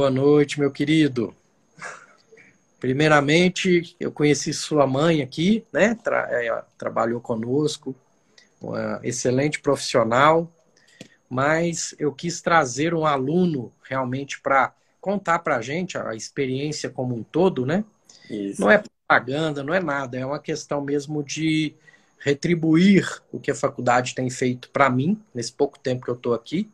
[0.00, 1.34] Boa noite, meu querido.
[2.80, 5.94] Primeiramente, eu conheci sua mãe aqui, né?
[5.94, 7.94] Tra é, trabalhou conosco,
[8.58, 10.50] uma excelente profissional,
[11.28, 17.14] mas eu quis trazer um aluno realmente para contar para a gente a experiência como
[17.14, 17.84] um todo, né?
[18.30, 18.62] Isso.
[18.62, 21.74] Não é propaganda, não é nada, é uma questão mesmo de
[22.18, 26.32] retribuir o que a faculdade tem feito para mim, nesse pouco tempo que eu estou
[26.32, 26.70] aqui,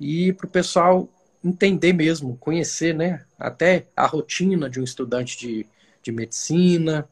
[0.00, 1.06] e para o pessoal
[1.44, 3.24] entender mesmo, conhecer, né?
[3.38, 5.66] Até a rotina de um estudante de,
[6.02, 7.08] de medicina.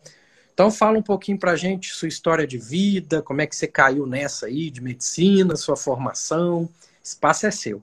[0.53, 4.07] Então fala um pouquinho pra gente sua história de vida, como é que você caiu
[4.07, 6.69] nessa aí de medicina, sua formação.
[7.03, 7.83] Espaço é seu.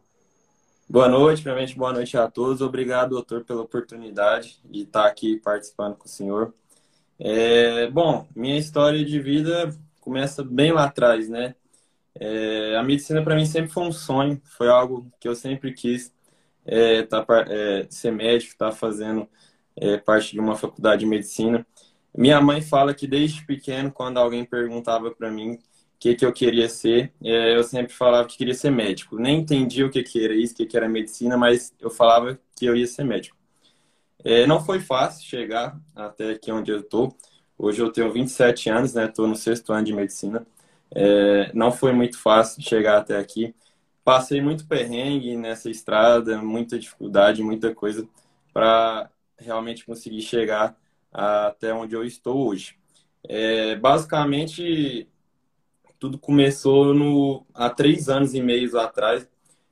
[0.89, 2.61] Boa noite, primeiramente boa noite a todos.
[2.61, 6.53] Obrigado, doutor, pela oportunidade de estar aqui participando com o senhor.
[7.19, 11.55] É, bom, minha história de vida começa bem lá atrás, né?
[12.19, 16.13] É, a medicina para mim sempre foi um sonho, foi algo que eu sempre quis
[16.67, 19.27] é, tá, é, ser médico, está fazendo
[19.75, 21.65] é, parte de uma faculdade de medicina.
[22.15, 25.59] Minha mãe fala que desde pequeno, quando alguém perguntava para mim o
[25.99, 29.17] que, que eu queria ser, é, eu sempre falava que queria ser médico.
[29.17, 32.39] Nem entendia o que, que era isso, o que, que era medicina, mas eu falava
[32.55, 33.37] que eu ia ser médico.
[34.23, 37.15] É, não foi fácil chegar até aqui onde eu estou.
[37.57, 39.05] Hoje eu tenho 27 anos, né?
[39.05, 40.45] Estou no sexto ano de medicina.
[40.93, 43.53] É, não foi muito fácil chegar até aqui
[44.07, 48.07] passei muito perrengue nessa estrada, muita dificuldade, muita coisa
[48.53, 50.77] para realmente conseguir chegar
[51.11, 52.77] até onde eu estou hoje.
[53.27, 55.09] É, basicamente,
[55.99, 59.27] tudo começou no, há três anos e meio atrás,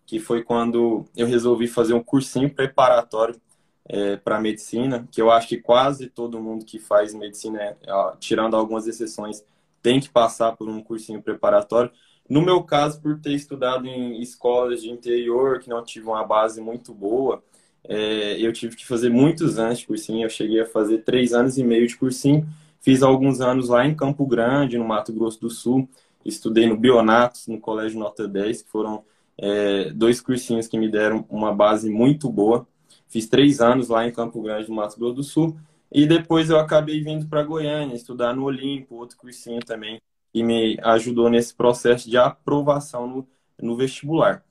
[0.06, 3.40] que foi quando eu resolvi fazer um cursinho preparatório
[3.88, 7.78] é, para medicina, que eu acho que quase todo mundo que faz medicina, é,
[8.20, 9.46] tirando algumas exceções,
[9.82, 11.90] tem que passar por um cursinho preparatório,
[12.30, 16.60] no meu caso, por ter estudado em escolas de interior, que não tive uma base
[16.60, 17.44] muito boa,
[17.88, 20.26] é, eu tive que fazer muitos anos de cursinho.
[20.26, 22.48] Eu cheguei a fazer três anos e meio de cursinho.
[22.82, 25.88] Fiz alguns anos lá em Campo Grande, no Mato Grosso do Sul.
[26.24, 29.04] Estudei no Bionatos, no Colégio Nota 10, que foram
[29.38, 32.68] é, dois cursinhos que me deram uma base muito boa.
[33.08, 35.56] Fiz três anos lá em Campo Grande, no Mato Grosso do Sul.
[35.92, 40.02] E depois eu acabei vindo para Goiânia, estudar no Olimpo, outro cursinho também,
[40.36, 44.44] e me ajudou nesse processo de aprovação no, no vestibular.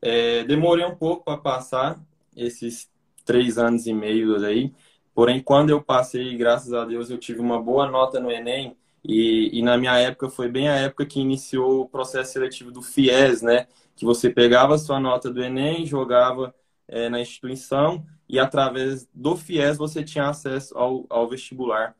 [0.00, 2.00] É, demorei um pouco para passar
[2.36, 2.88] esses
[3.24, 4.72] três anos e meio aí,
[5.12, 9.58] porém, quando eu passei, graças a Deus, eu tive uma boa nota no Enem, e,
[9.58, 13.42] e, na minha época foi bem a época que iniciou o processo seletivo do FIES,
[13.42, 13.66] né?
[13.96, 16.54] Que você pegava a sua nota do Enem, jogava
[16.88, 21.94] é, na instituição e através do FIES você tinha acesso ao, ao vestibular.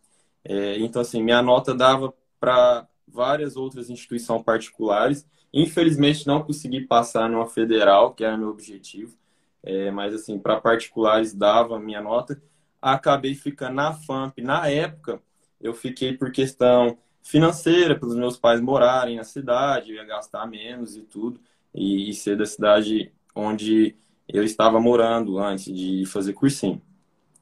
[0.44, 5.26] É, então, assim, minha nota dava para várias outras instituições particulares.
[5.52, 9.16] Infelizmente, não consegui passar numa federal, que era meu objetivo.
[9.62, 12.42] É, mas, assim, para particulares dava a minha nota.
[12.80, 14.42] Acabei ficando na FAMP.
[14.42, 15.22] Na época,
[15.60, 20.96] eu fiquei por questão financeira, pelos meus pais morarem na cidade, eu ia gastar menos
[20.96, 21.40] e tudo.
[21.74, 23.96] E, e ser da cidade onde
[24.28, 26.80] eu estava morando antes de fazer cursinho.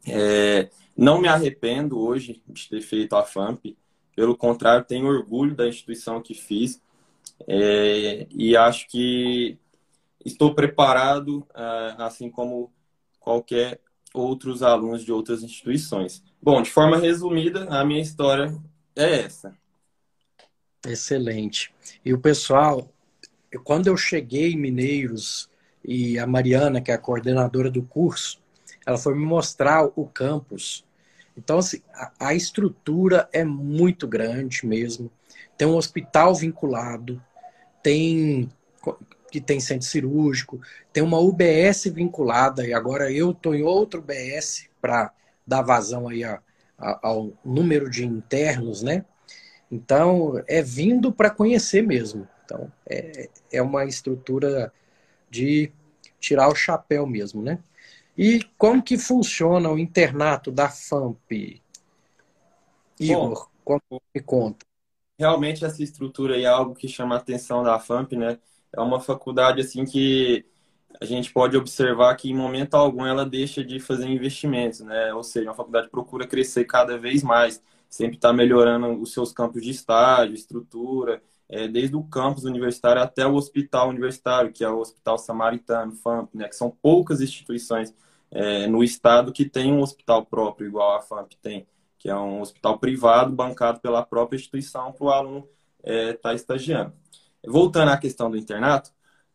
[0.07, 3.77] É, não me arrependo hoje de ter feito a FAMP.
[4.15, 6.81] Pelo contrário, tenho orgulho da instituição que fiz
[7.47, 9.59] é, e acho que
[10.25, 12.73] estou preparado, é, assim como
[13.19, 13.81] qualquer
[14.13, 16.23] outros alunos de outras instituições.
[16.41, 18.55] Bom, de forma resumida, a minha história
[18.95, 19.57] é essa.
[20.87, 21.73] Excelente.
[22.05, 22.89] E o pessoal,
[23.65, 25.49] quando eu cheguei em Mineiros
[25.85, 28.41] e a Mariana, que é a coordenadora do curso,
[28.85, 30.85] ela foi me mostrar o campus
[31.37, 35.11] então, assim, a, a estrutura é muito grande mesmo.
[35.57, 37.23] Tem um hospital vinculado,
[37.83, 38.49] tem
[39.31, 40.61] que tem centro cirúrgico,
[40.93, 45.11] tem uma UBS vinculada, e agora eu estou em outro UBS para
[45.47, 46.39] dar vazão aí a,
[46.77, 49.07] a, ao número de internos, né?
[49.71, 52.29] Então, é vindo para conhecer mesmo.
[52.45, 54.71] Então, é, é uma estrutura
[55.31, 55.73] de
[56.21, 57.59] tirar o chapéu mesmo, né?
[58.17, 61.63] E como que funciona o internato da FAMP?
[63.01, 63.79] Igor, Bom,
[64.15, 64.67] me conta.
[65.19, 68.39] Realmente essa estrutura é algo que chama a atenção da FAMP, né?
[68.73, 70.45] É uma faculdade assim que
[71.01, 75.13] a gente pode observar que em momento algum ela deixa de fazer investimentos, né?
[75.15, 79.63] Ou seja, a faculdade procura crescer cada vez mais, sempre está melhorando os seus campos
[79.63, 84.79] de estágio, estrutura, é, desde o campus universitário até o hospital universitário, que é o
[84.79, 86.49] Hospital Samaritano, FAMP, né?
[86.49, 87.95] Que são poucas instituições
[88.31, 91.67] é, no estado que tem um hospital próprio, igual a FAMP tem,
[91.99, 95.47] que é um hospital privado bancado pela própria instituição para o aluno
[95.85, 96.95] estar é, tá estagiando.
[97.47, 98.91] Voltando à questão do internato,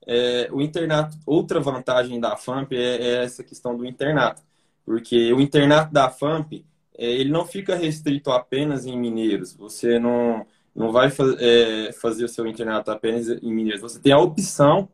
[0.07, 4.41] é, o internato, outra vantagem da FAMP é, é, essa questão do internato,
[4.83, 6.65] porque o internato da FAMP
[6.97, 9.53] é, ele não fica restrito apenas em mineiros.
[9.55, 10.47] Você não
[10.77, 13.81] não vai é, fazer o seu internato apenas em mineiros.
[13.81, 14.88] Você tem a opção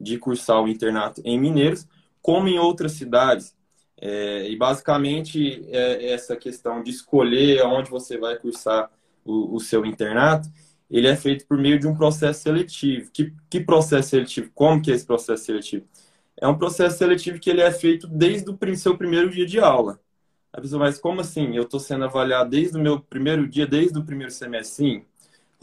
[0.00, 1.86] de cursar o internato em mineiros,
[2.22, 3.54] como em outras cidades.
[4.00, 8.90] É, e basicamente é essa questão de escolher onde você vai cursar
[9.24, 10.48] o, o seu internato
[10.90, 13.10] ele é feito por meio de um processo seletivo.
[13.12, 14.50] Que, que processo seletivo?
[14.54, 15.86] Como que é esse processo seletivo?
[16.40, 19.98] É um processo seletivo que ele é feito desde o seu primeiro dia de aula.
[20.52, 21.56] A pessoa, mas como assim?
[21.56, 24.76] Eu estou sendo avaliado desde o meu primeiro dia, desde o primeiro semestre?
[24.76, 25.04] Sim.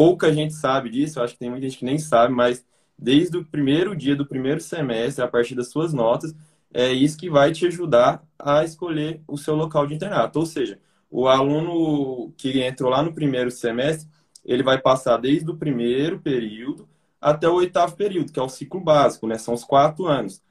[0.01, 2.65] Pouca gente sabe disso, eu acho que tem muita gente que nem sabe, mas
[2.97, 6.33] desde o primeiro dia do primeiro semestre, a partir das suas notas,
[6.73, 10.39] é isso que vai te ajudar a escolher o seu local de internato.
[10.39, 14.09] Ou seja, o aluno que entrou lá no primeiro semestre,
[14.43, 16.89] ele vai passar desde o primeiro período
[17.21, 19.37] até o oitavo período, que é o ciclo básico, né?
[19.37, 20.41] São os quatro anos.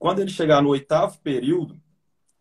[0.00, 1.80] Quando ele chegar no oitavo período,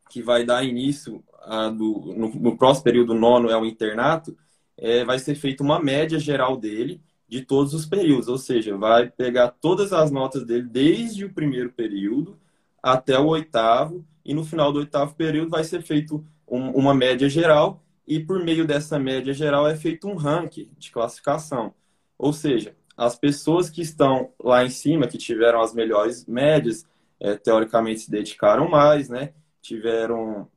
[0.09, 4.35] que vai dar início a do, no, no, próximo período nono é o internato,
[4.77, 9.09] é, vai ser feita uma média geral dele de todos os períodos, ou seja, vai
[9.09, 12.37] pegar todas as notas dele desde o primeiro período
[12.81, 17.27] até o oitavo, e no final do oitavo período vai ser feito um, uma média
[17.27, 21.73] geral e por meio dessa média geral é feito um ranking de classificação.
[22.17, 26.85] Ou seja, as pessoas que estão lá em cima, que tiveram as melhores médias,
[27.19, 29.33] é, teoricamente se dedicaram mais, né?
[29.61, 30.47] tiveram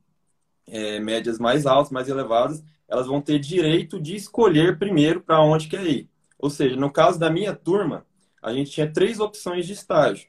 [0.67, 5.67] é, médias mais altas, mais elevadas, elas vão ter direito de escolher primeiro para onde
[5.67, 6.09] quer ir.
[6.37, 8.05] Ou seja, no caso da minha turma,
[8.41, 10.27] a gente tinha três opções de estágio.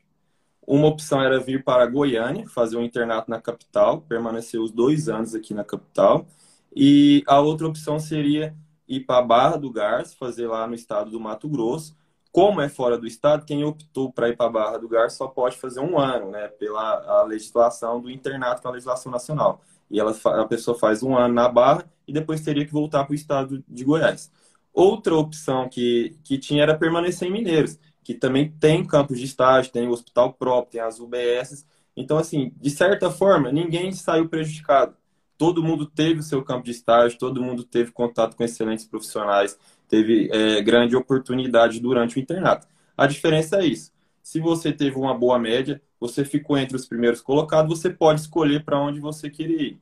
[0.66, 5.34] Uma opção era vir para Goiânia, fazer um internato na capital, permanecer os dois anos
[5.34, 6.26] aqui na capital.
[6.74, 8.54] E a outra opção seria
[8.86, 11.96] ir para a Barra do Garça, fazer lá no estado do Mato Grosso.
[12.30, 15.26] Como é fora do estado, quem optou para ir para a Barra do Garça só
[15.26, 16.46] pode fazer um ano, né?
[16.46, 19.60] Pela legislação do internato, que é a legislação nacional.
[19.90, 23.12] E ela, a pessoa faz um ano na Barra e depois teria que voltar para
[23.12, 24.30] o estado de Goiás.
[24.72, 29.72] Outra opção que, que tinha era permanecer em Mineiros, que também tem campos de estágio,
[29.72, 31.66] tem o hospital próprio, tem as UBS.
[31.96, 34.94] Então, assim, de certa forma, ninguém saiu prejudicado
[35.40, 39.58] todo mundo teve o seu campo de estágio, todo mundo teve contato com excelentes profissionais,
[39.88, 42.66] teve é, grande oportunidade durante o internato.
[42.94, 43.90] A diferença é isso.
[44.30, 48.64] Se você teve uma boa média, você ficou entre os primeiros colocados, você pode escolher
[48.64, 49.80] para onde você queria ir.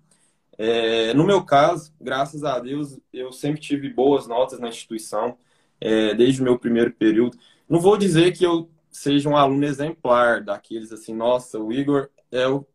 [0.57, 5.37] É, no meu caso, graças a Deus, eu sempre tive boas notas na instituição,
[5.79, 7.37] é, desde o meu primeiro período.
[7.69, 12.49] Não vou dizer que eu seja um aluno exemplar daqueles assim, nossa, o Igor é
[12.49, 12.67] o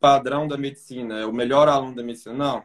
[0.00, 2.34] padrão da medicina, é o melhor aluno da medicina.
[2.34, 2.64] Não,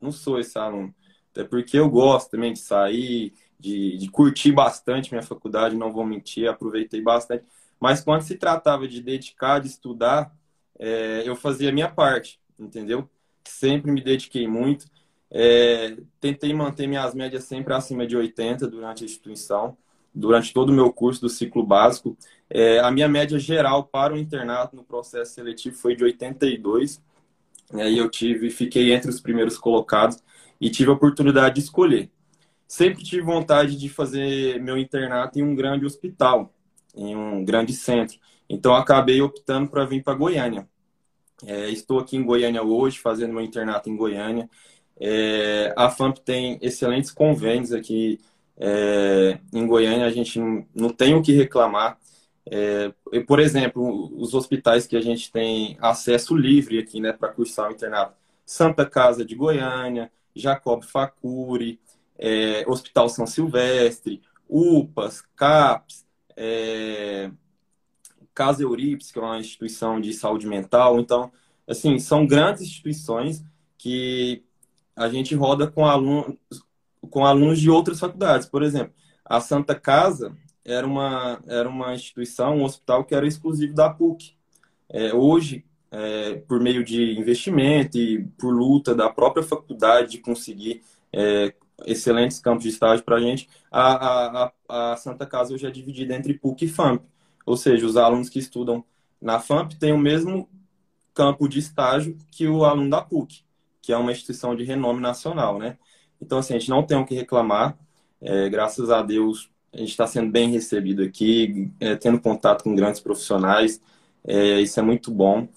[0.00, 0.94] não sou esse aluno.
[1.32, 6.06] Até porque eu gosto também de sair, de, de curtir bastante minha faculdade, não vou
[6.06, 7.44] mentir, aproveitei bastante.
[7.84, 10.34] Mas quando se tratava de dedicar, de estudar,
[10.78, 13.06] é, eu fazia a minha parte, entendeu?
[13.46, 14.86] Sempre me dediquei muito.
[15.30, 19.76] É, tentei manter minhas médias sempre acima de 80 durante a instituição
[20.14, 22.16] durante todo o meu curso do ciclo básico.
[22.48, 27.02] É, a minha média geral para o internato no processo seletivo foi de 82.
[27.74, 30.24] E aí eu tive, fiquei entre os primeiros colocados
[30.58, 32.10] e tive a oportunidade de escolher.
[32.66, 36.50] Sempre tive vontade de fazer meu internato em um grande hospital,
[36.94, 38.18] em um grande centro.
[38.48, 40.68] Então acabei optando para vir para Goiânia.
[41.46, 44.48] É, estou aqui em Goiânia hoje, fazendo meu internato em Goiânia.
[44.98, 48.20] É, a FAMP tem excelentes convênios aqui
[48.56, 50.38] é, em Goiânia a gente
[50.74, 51.98] não, tem o que reclamar.
[52.46, 52.92] É,
[53.26, 57.72] por exemplo, os hospitais que a gente tem acesso livre aqui, né, para cursar o
[57.72, 58.14] internato.
[58.44, 61.80] Santa Casa de Goiânia, Jacob Facuri,
[62.18, 66.03] é, Hospital São Silvestre, UPAS, CAPS,
[66.36, 67.30] é,
[68.34, 70.98] Casa Eurips, que é uma instituição de saúde mental.
[70.98, 71.30] Então,
[71.66, 73.44] assim, são grandes instituições
[73.78, 74.42] que
[74.96, 76.36] a gente roda com alunos,
[77.10, 78.48] com alunos de outras faculdades.
[78.48, 83.74] Por exemplo, a Santa Casa era uma, era uma instituição, um hospital que era exclusivo
[83.74, 84.34] da PUC.
[84.88, 90.82] É, hoje, é, por meio de investimento e por luta da própria faculdade de conseguir
[91.12, 91.54] é,
[91.86, 93.48] excelentes campos de estágio para a gente.
[93.70, 97.02] A, a, Santa Casa hoje é dividida entre PUC e FAMP,
[97.44, 98.84] ou seja, os alunos que estudam
[99.20, 100.48] na FAMP têm o mesmo
[101.12, 103.44] campo de estágio que o aluno da PUC,
[103.80, 105.78] que é uma instituição de renome nacional, né?
[106.20, 107.76] Então, assim, a gente não tem o que reclamar.
[108.20, 112.74] É, graças a Deus, a gente está sendo bem recebido aqui, é, tendo contato com
[112.74, 113.80] grandes profissionais.
[114.26, 115.48] É, isso é muito bom.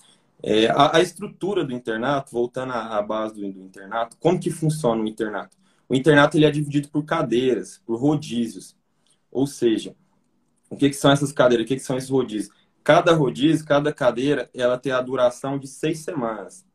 [0.43, 4.51] É, a, a, estrutura do internato, voltando à, à base do, do, internato, como que
[4.51, 5.55] funciona o internato?
[5.89, 8.75] O internato ele é dividido por cadeiras, por rodízios.
[9.31, 9.95] Ou seja,
[10.69, 11.65] o que, que são essas cadeiras?
[11.65, 12.53] O que, que são esses rodízios?
[12.83, 16.65] Cada rodízio, cada cadeira, ela tem a duração de seis semanas.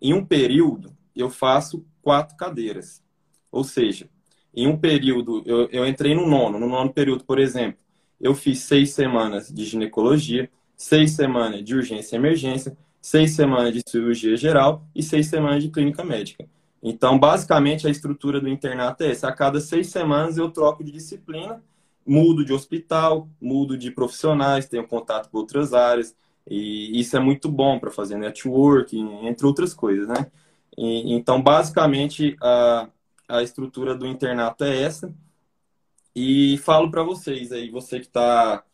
[0.00, 3.02] Em um período, eu faço quatro cadeiras.
[3.50, 4.08] Ou seja,
[4.54, 6.58] em um período, eu, eu entrei no nono.
[6.58, 7.78] No nono período, por exemplo,
[8.20, 13.82] eu fiz seis semanas de ginecologia, seis semanas de urgência e emergência, seis semanas de
[13.86, 16.46] cirurgia geral e seis semanas de clínica médica.
[16.82, 19.28] Então, basicamente, a estrutura do internato é essa.
[19.28, 21.62] A cada seis semanas eu troco de disciplina
[22.06, 27.48] mudo de hospital, mudo de profissionais, tenho contato com outras áreas, e isso é muito
[27.48, 30.30] bom para fazer networking, entre outras coisas, né?
[30.76, 32.88] E, então, basicamente, a,
[33.28, 35.14] a estrutura do internato é essa.
[36.14, 38.64] E falo para vocês aí, você que está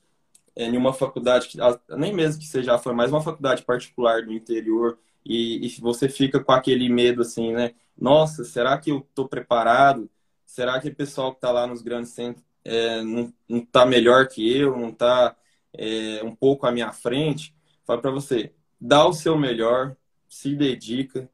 [0.57, 1.57] é, em uma faculdade,
[1.97, 6.43] nem mesmo que seja foi mais uma faculdade particular do interior, e, e você fica
[6.43, 7.75] com aquele medo assim, né?
[7.99, 10.09] Nossa, será que eu estou preparado?
[10.47, 14.57] Será que o pessoal que está lá nos grandes centros é, não está melhor que
[14.57, 15.37] eu, não está
[15.73, 19.97] é, um pouco à minha frente, falo para você, dá o seu melhor,
[20.29, 21.29] se dedica,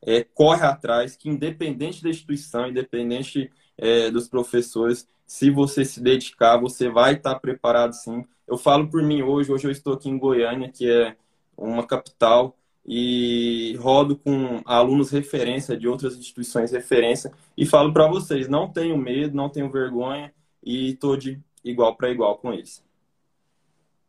[0.00, 6.56] é, corre atrás, que independente da instituição, independente é, dos professores, se você se dedicar,
[6.56, 8.24] você vai estar tá preparado sim.
[8.46, 11.16] Eu falo por mim hoje, hoje eu estou aqui em Goiânia, que é
[11.56, 12.56] uma capital,
[12.90, 18.96] e rodo com alunos referência de outras instituições referência e falo para vocês, não tenho
[18.96, 20.32] medo, não tenho vergonha,
[20.64, 22.82] e estou de igual para igual com eles.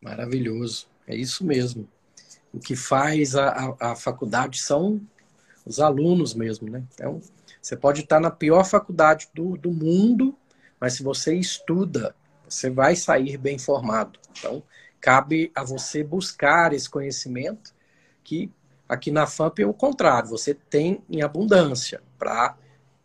[0.02, 1.90] Maravilhoso, é isso mesmo.
[2.54, 5.02] O que faz a, a, a faculdade são
[5.66, 6.82] os alunos mesmo, né?
[6.94, 7.20] Então,
[7.62, 10.34] você pode estar na pior faculdade do, do mundo,
[10.80, 12.16] mas se você estuda,
[12.48, 14.18] você vai sair bem formado.
[14.32, 14.64] Então,
[15.02, 17.74] cabe a você buscar esse conhecimento
[18.24, 18.50] que
[18.90, 22.58] aqui na FAMP é o contrário, você tem em abundância para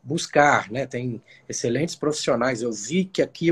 [0.03, 0.87] buscar, né?
[0.87, 2.63] Tem excelentes profissionais.
[2.63, 3.49] Eu vi que aqui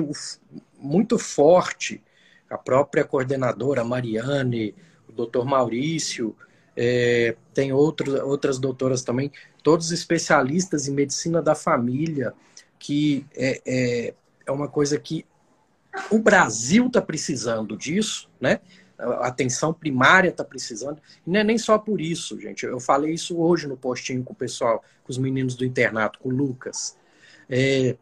[0.78, 2.02] muito forte
[2.48, 4.74] a própria coordenadora Mariane,
[5.08, 6.34] o doutor Maurício,
[6.76, 9.30] é, tem outros, outras doutoras também,
[9.62, 12.34] todos especialistas em medicina da família,
[12.78, 14.14] que é, é,
[14.46, 15.24] é uma coisa que
[16.10, 18.60] o Brasil está precisando disso, né?
[19.02, 21.00] A atenção primária está precisando.
[21.26, 22.64] E não é nem só por isso, gente.
[22.64, 26.28] Eu falei isso hoje no postinho com o pessoal, com os meninos do internato, com
[26.28, 26.97] o Lucas.
[27.49, 27.97] É,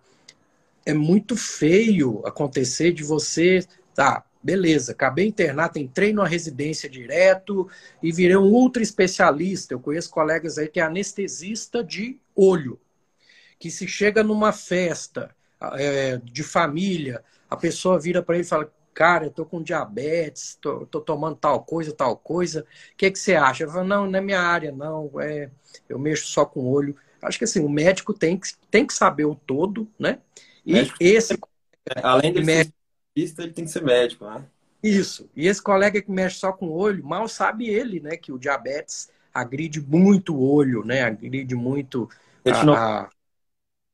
[0.85, 3.67] é muito feio acontecer de você.
[3.95, 7.69] Tá, beleza, acabei internato, entrei numa residência direto
[8.03, 9.75] e virei um ultra especialista.
[9.75, 12.79] Eu conheço colegas aí que é anestesista de olho,
[13.59, 15.35] que se chega numa festa
[15.75, 20.59] é, de família, a pessoa vira para ele e fala: cara, eu tô com diabetes,
[20.61, 22.67] tô, tô tomando tal coisa, tal coisa.
[22.93, 23.65] O que, que você acha?
[23.65, 25.11] Eu falo, não, não é minha área, não.
[25.19, 25.49] É,
[25.89, 26.95] eu mexo só com o olho.
[27.23, 30.19] Acho que assim, o médico tem que, tem que saber o todo, né?
[30.67, 31.39] E esse.
[32.03, 32.75] Além de médico,
[33.17, 34.45] ele tem que ser médico, né?
[34.83, 35.31] Isso.
[35.35, 38.19] E esse colega que mexe só com o olho, mal sabe ele, né?
[38.19, 41.05] Que o diabetes agride muito o olho, né?
[41.05, 42.07] Agride muito
[42.45, 43.11] a, a,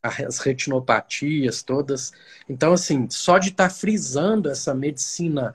[0.07, 2.13] as retinopatias todas.
[2.49, 5.55] Então, assim, só de estar tá frisando essa medicina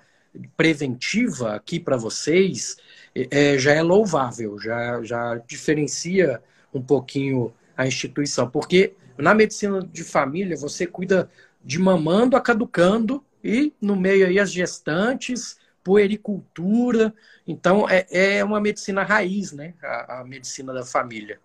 [0.56, 2.78] preventiva aqui para vocês
[3.14, 6.42] é, já é louvável, já, já diferencia
[6.74, 8.50] um pouquinho a instituição.
[8.50, 11.30] Porque na medicina de família você cuida
[11.64, 17.14] de mamando a caducando e no meio aí as gestantes, puericultura.
[17.46, 18.06] Então é,
[18.38, 19.74] é uma medicina raiz, né?
[19.82, 21.40] A, a medicina da família.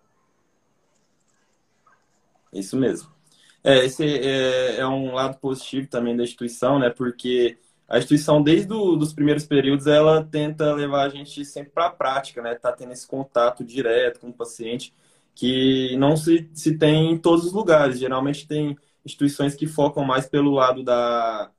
[2.59, 3.09] Isso mesmo.
[3.63, 6.89] É, esse é, é, um lado positivo também da instituição, né?
[6.89, 11.91] Porque a instituição, desde os primeiros períodos, ela tenta levar a gente sempre para a
[11.91, 12.55] prática, né?
[12.55, 14.93] Tá tendo esse contato direto com o paciente
[15.35, 17.99] que não se, se tem em todos os lugares.
[17.99, 21.51] Geralmente tem instituições que focam mais pelo lado da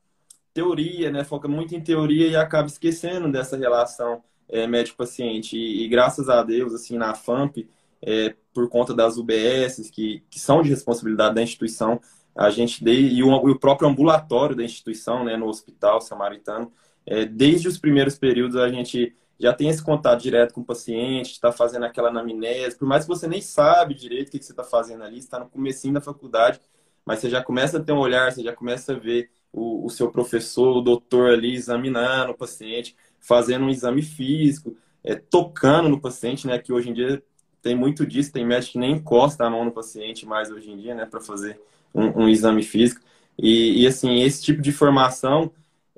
[0.53, 1.23] teoria, né?
[1.23, 5.57] Foca muito em teoria e acaba esquecendo dessa relação é, médico-paciente.
[5.57, 7.67] E, e, graças a Deus, assim, na FAMP,
[8.01, 11.99] é, por conta das UBSs, que, que são de responsabilidade da instituição,
[12.35, 16.71] a gente e, o, e o próprio ambulatório da instituição, né, no hospital samaritano,
[17.05, 21.31] é, desde os primeiros períodos a gente já tem esse contato direto com o paciente,
[21.31, 24.51] está fazendo aquela anamnese, por mais que você nem sabe direito o que, que você
[24.51, 26.59] está fazendo ali, está no comecinho da faculdade,
[27.05, 29.89] mas você já começa a ter um olhar, você já começa a ver o, o
[29.89, 35.99] seu professor, o doutor ali examinando o paciente, fazendo um exame físico, é, tocando no
[35.99, 36.59] paciente, né?
[36.59, 37.23] Que hoje em dia
[37.61, 40.77] tem muito disso, tem médico que nem encosta a mão no paciente mais hoje em
[40.77, 41.05] dia, né?
[41.05, 41.59] Para fazer
[41.93, 43.01] um, um, exame físico.
[43.37, 45.51] E, e, assim, esse tipo de formação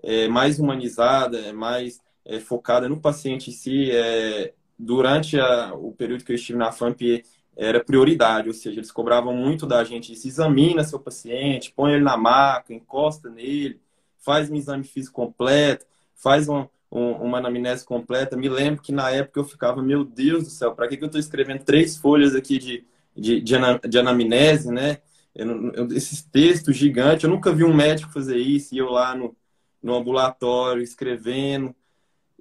[0.04, 3.92] é mais humanizada, é mais é, focada no paciente em si.
[3.92, 7.24] É, durante a, o período que eu estive na FAMP,
[7.56, 10.16] era prioridade, ou seja, eles cobravam muito da gente.
[10.16, 13.80] Se examina seu paciente, põe ele na maca, encosta nele,
[14.18, 18.36] faz um exame físico completo, faz um, um, uma anamnese completa.
[18.36, 21.08] Me lembro que na época eu ficava, meu Deus do céu, para que, que eu
[21.08, 24.98] estou escrevendo três folhas aqui de, de, de, anamnese, né?
[25.34, 29.16] Eu, eu, esses textos gigantes, eu nunca vi um médico fazer isso, e eu lá
[29.16, 29.36] no,
[29.82, 31.74] no ambulatório escrevendo.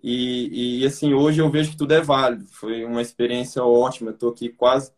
[0.02, 2.47] E, e, assim, hoje eu vejo que tudo é válido.
[2.47, 4.11] Foi uma experiência ótima.
[4.11, 4.92] Estou aqui quase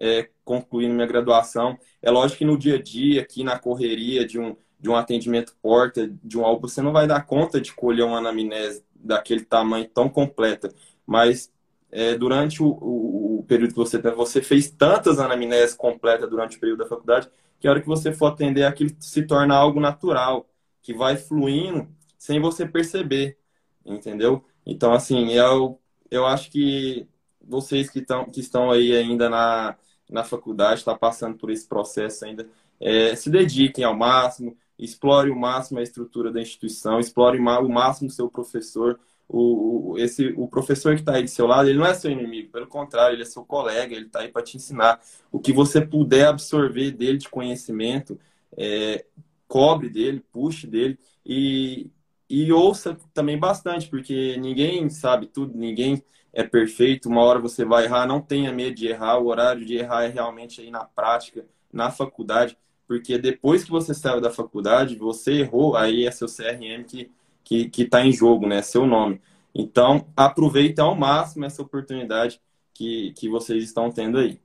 [0.00, 1.78] é, concluindo minha graduação.
[2.02, 5.54] É lógico que no dia a dia, aqui na correria de um, de um atendimento
[5.62, 9.88] porta, de um algo, você não vai dar conta de colher uma anamnese daquele tamanho
[9.88, 10.72] tão completa.
[11.06, 11.52] Mas
[11.90, 16.56] é, durante o, o, o, período que você tem, você fez tantas anamneses completas durante
[16.56, 19.80] o período da faculdade, que a hora que você for atender, aquilo se torna algo
[19.80, 20.48] natural,
[20.82, 23.38] que vai fluindo sem você perceber,
[23.84, 24.44] entendeu?
[24.64, 27.08] Então, assim, eu, eu acho que
[27.40, 29.76] vocês que, tão, que estão aí ainda na,
[30.10, 32.48] na faculdade, está passando por esse processo ainda,
[32.80, 38.08] é, se dediquem ao máximo, explore o máximo a estrutura da instituição, explore o máximo
[38.08, 38.98] o seu professor.
[39.28, 42.52] O, esse, o professor que está aí do seu lado, ele não é seu inimigo,
[42.52, 45.00] pelo contrário, ele é seu colega, ele está aí para te ensinar.
[45.32, 48.18] O que você puder absorver dele de conhecimento,
[48.56, 49.04] é,
[49.48, 51.90] cobre dele, puxe dele e,
[52.30, 57.08] e ouça também bastante, porque ninguém sabe tudo, ninguém é perfeito.
[57.08, 59.18] Uma hora você vai errar, não tenha medo de errar.
[59.18, 63.92] O horário de errar é realmente aí na prática, na faculdade porque depois que você
[63.92, 67.10] saiu da faculdade, você errou, aí é seu CRM que
[67.44, 68.60] que está em jogo, né?
[68.60, 69.20] Seu nome.
[69.54, 72.40] Então, aproveite ao máximo essa oportunidade
[72.74, 74.40] que, que vocês estão tendo aí.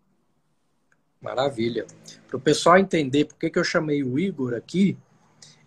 [1.19, 1.85] Maravilha.
[2.27, 4.97] Para o pessoal entender por que, que eu chamei o Igor aqui,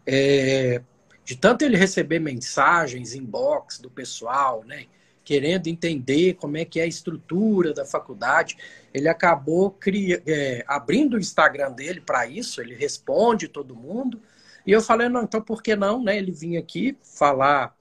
[0.07, 0.81] é,
[1.25, 4.87] de tanto ele receber mensagens, inbox do pessoal, né?
[5.25, 8.57] Querendo entender como é que é a estrutura da faculdade,
[8.93, 14.21] ele acabou cria, é, abrindo o Instagram dele para isso, ele responde todo mundo.
[14.67, 16.17] E eu falei, não, então por que não, né?
[16.17, 17.75] Ele vinha aqui falar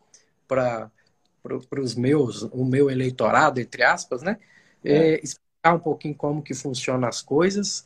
[0.48, 0.90] para
[1.70, 4.40] para os meus, o meu eleitorado, entre aspas, né?
[4.84, 5.16] É.
[5.16, 7.86] É, explicar um pouquinho como que funcionam as coisas.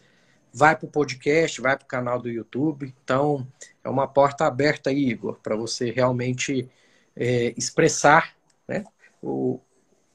[0.54, 2.94] Vai para o podcast, vai para o canal do YouTube.
[3.04, 3.48] Então,
[3.84, 6.70] é uma porta aberta aí, Igor, para você realmente
[7.16, 8.36] é, expressar
[8.68, 8.84] né,
[9.22, 9.60] o,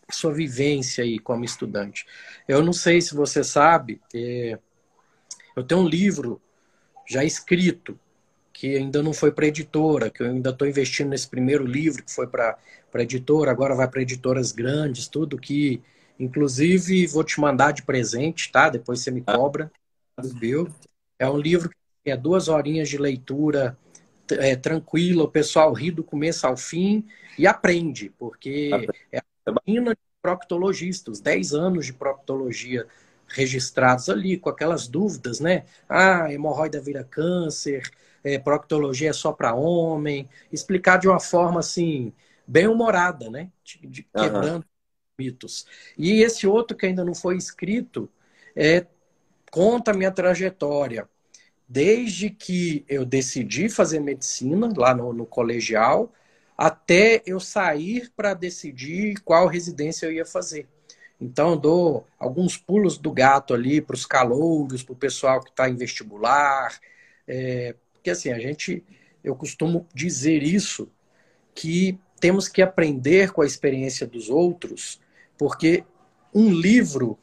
[0.08, 2.06] a sua vivência aí como estudante.
[2.46, 4.58] Eu não sei se você sabe, é,
[5.56, 6.40] eu tenho um livro
[7.06, 7.98] já escrito
[8.52, 12.12] que ainda não foi para editora, que eu ainda estou investindo nesse primeiro livro que
[12.12, 12.58] foi para
[12.94, 15.82] editora, agora vai para editoras grandes, tudo que,
[16.18, 18.68] inclusive, vou te mandar de presente, tá?
[18.68, 19.72] Depois você me cobra,
[20.38, 20.68] viu?
[21.18, 21.70] É um livro
[22.04, 23.76] que é duas horinhas de leitura
[24.40, 27.06] é, tranquila, o pessoal ri do começo ao fim
[27.38, 28.70] e aprende, porque
[29.10, 32.86] é a rotina de proctologistas, 10 anos de proctologia
[33.26, 35.64] registrados ali, com aquelas dúvidas, né?
[35.88, 37.90] Ah, hemorroida vira câncer,
[38.22, 42.12] é, proctologia é só para homem, explicar de uma forma assim,
[42.46, 43.50] bem humorada, né?
[43.64, 44.64] De, de quebrando uhum.
[45.18, 45.66] mitos.
[45.96, 48.08] E esse outro que ainda não foi escrito
[48.54, 48.86] é
[49.50, 51.08] conta a minha trajetória.
[51.72, 56.12] Desde que eu decidi fazer medicina lá no, no colegial,
[56.54, 60.68] até eu sair para decidir qual residência eu ia fazer.
[61.18, 65.66] Então, dou alguns pulos do gato ali para os calouros, para o pessoal que está
[65.66, 66.78] em vestibular.
[67.26, 68.84] É, porque, assim, a gente,
[69.24, 70.92] eu costumo dizer isso,
[71.54, 75.00] que temos que aprender com a experiência dos outros,
[75.38, 75.84] porque
[76.34, 77.18] um livro,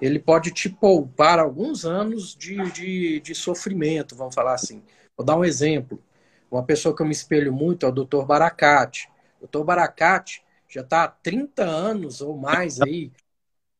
[0.00, 4.82] ele pode te poupar alguns anos de, de, de sofrimento, vamos falar assim.
[5.16, 6.02] Vou dar um exemplo.
[6.50, 8.24] Uma pessoa que eu me espelho muito é o Dr.
[8.24, 9.08] Baracate.
[9.40, 9.64] O Dr.
[9.64, 13.10] Baracate já está há 30 anos ou mais aí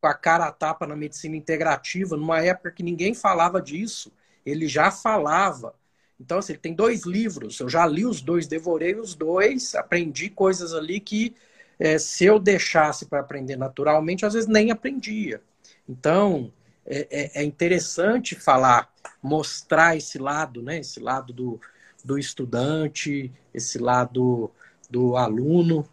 [0.00, 4.12] com a cara a tapa na medicina integrativa, numa época que ninguém falava disso.
[4.44, 5.74] Ele já falava.
[6.18, 7.60] Então, assim, ele tem dois livros.
[7.60, 11.34] Eu já li os dois, devorei os dois, aprendi coisas ali que
[11.78, 15.42] é, se eu deixasse para aprender naturalmente, às vezes nem aprendia.
[15.88, 16.52] Então,
[16.84, 20.78] é, é, é interessante falar, mostrar esse lado, né?
[20.78, 21.60] Esse lado do,
[22.04, 24.50] do estudante, esse lado
[24.88, 25.88] do aluno.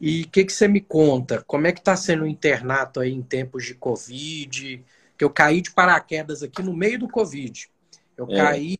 [0.00, 1.42] E o que, que você me conta?
[1.46, 4.84] Como é que está sendo o internato aí em tempos de Covid?
[5.16, 7.68] Que eu caí de paraquedas aqui no meio do Covid.
[8.16, 8.36] Eu é.
[8.36, 8.78] caí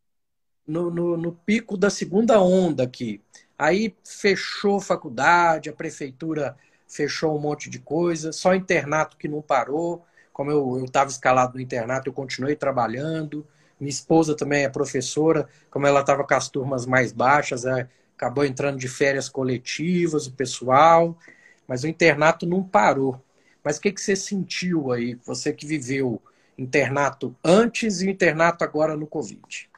[0.66, 3.20] no, no, no pico da segunda onda aqui.
[3.58, 6.56] Aí fechou faculdade, a prefeitura
[6.88, 10.04] fechou um monte de coisa, só internato que não parou.
[10.32, 13.46] Como eu estava escalado no internato, eu continuei trabalhando.
[13.78, 18.44] Minha esposa também é professora, como ela estava com as turmas mais baixas, é, acabou
[18.44, 21.18] entrando de férias coletivas, o pessoal,
[21.66, 23.20] mas o internato não parou.
[23.64, 26.20] Mas o que, que você sentiu aí, você que viveu
[26.56, 29.68] internato antes e internato agora no Covid?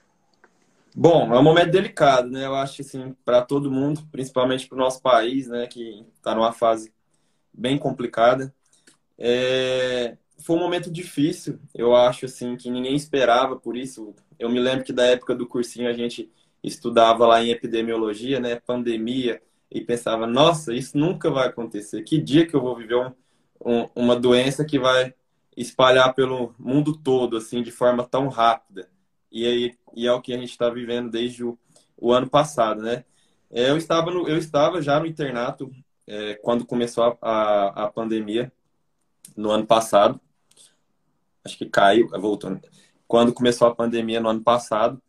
[0.95, 2.47] Bom, é um momento delicado, né?
[2.47, 6.53] Eu acho assim, para todo mundo, principalmente para o nosso país, né, que está numa
[6.53, 6.93] fase
[7.53, 8.55] bem complicada.
[9.19, 10.17] É...
[10.45, 14.15] Foi um momento difícil, eu acho assim, que ninguém esperava por isso.
[14.39, 16.31] Eu me lembro que da época do cursinho a gente
[16.63, 22.03] estudava lá em epidemiologia, né, pandemia, e pensava, nossa, isso nunca vai acontecer.
[22.03, 23.13] Que dia que eu vou viver um,
[23.65, 25.15] um, uma doença que vai
[25.57, 28.87] espalhar pelo mundo todo, assim, de forma tão rápida?
[29.33, 31.59] E, aí, e é o que a gente está vivendo desde o,
[31.97, 33.05] o, ano passado, né?
[33.51, 35.73] Eu estava, no, eu estava já no internato
[36.07, 38.53] é, quando começou a, a, a, pandemia,
[39.37, 40.21] no ano passado.
[41.45, 42.61] Acho que caiu, voltando.
[43.07, 45.01] Quando começou a pandemia no ano passado.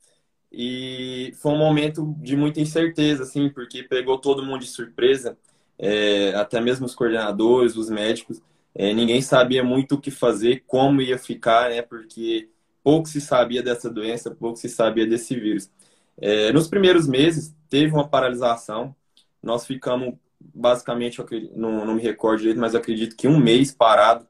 [0.51, 5.37] E foi um momento de muita incerteza, assim, porque pegou todo mundo de surpresa,
[5.77, 8.41] é, até mesmo os coordenadores, os médicos.
[8.73, 11.81] É, ninguém sabia muito o que fazer, como ia ficar, né?
[11.81, 12.49] Porque
[12.83, 15.69] pouco se sabia dessa doença, pouco se sabia desse vírus.
[16.17, 18.95] É, nos primeiros meses, teve uma paralisação.
[19.43, 21.21] Nós ficamos, basicamente,
[21.55, 24.25] não, não me recordo direito, mas acredito que um mês parado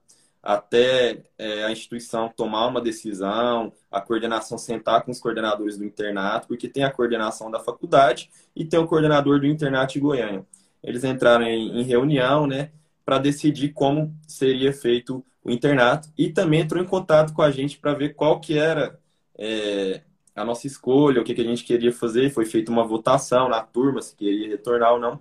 [0.46, 6.48] até é, a instituição tomar uma decisão, a coordenação sentar com os coordenadores do internato,
[6.48, 10.46] porque tem a coordenação da faculdade e tem o coordenador do internato de Goiânia.
[10.84, 12.70] Eles entraram em, em reunião, né,
[13.04, 17.80] para decidir como seria feito o internato e também entrou em contato com a gente
[17.80, 19.00] para ver qual que era
[19.38, 20.02] é,
[20.36, 22.30] a nossa escolha, o que, que a gente queria fazer.
[22.30, 25.20] Foi feita uma votação na turma se queria retornar ou não.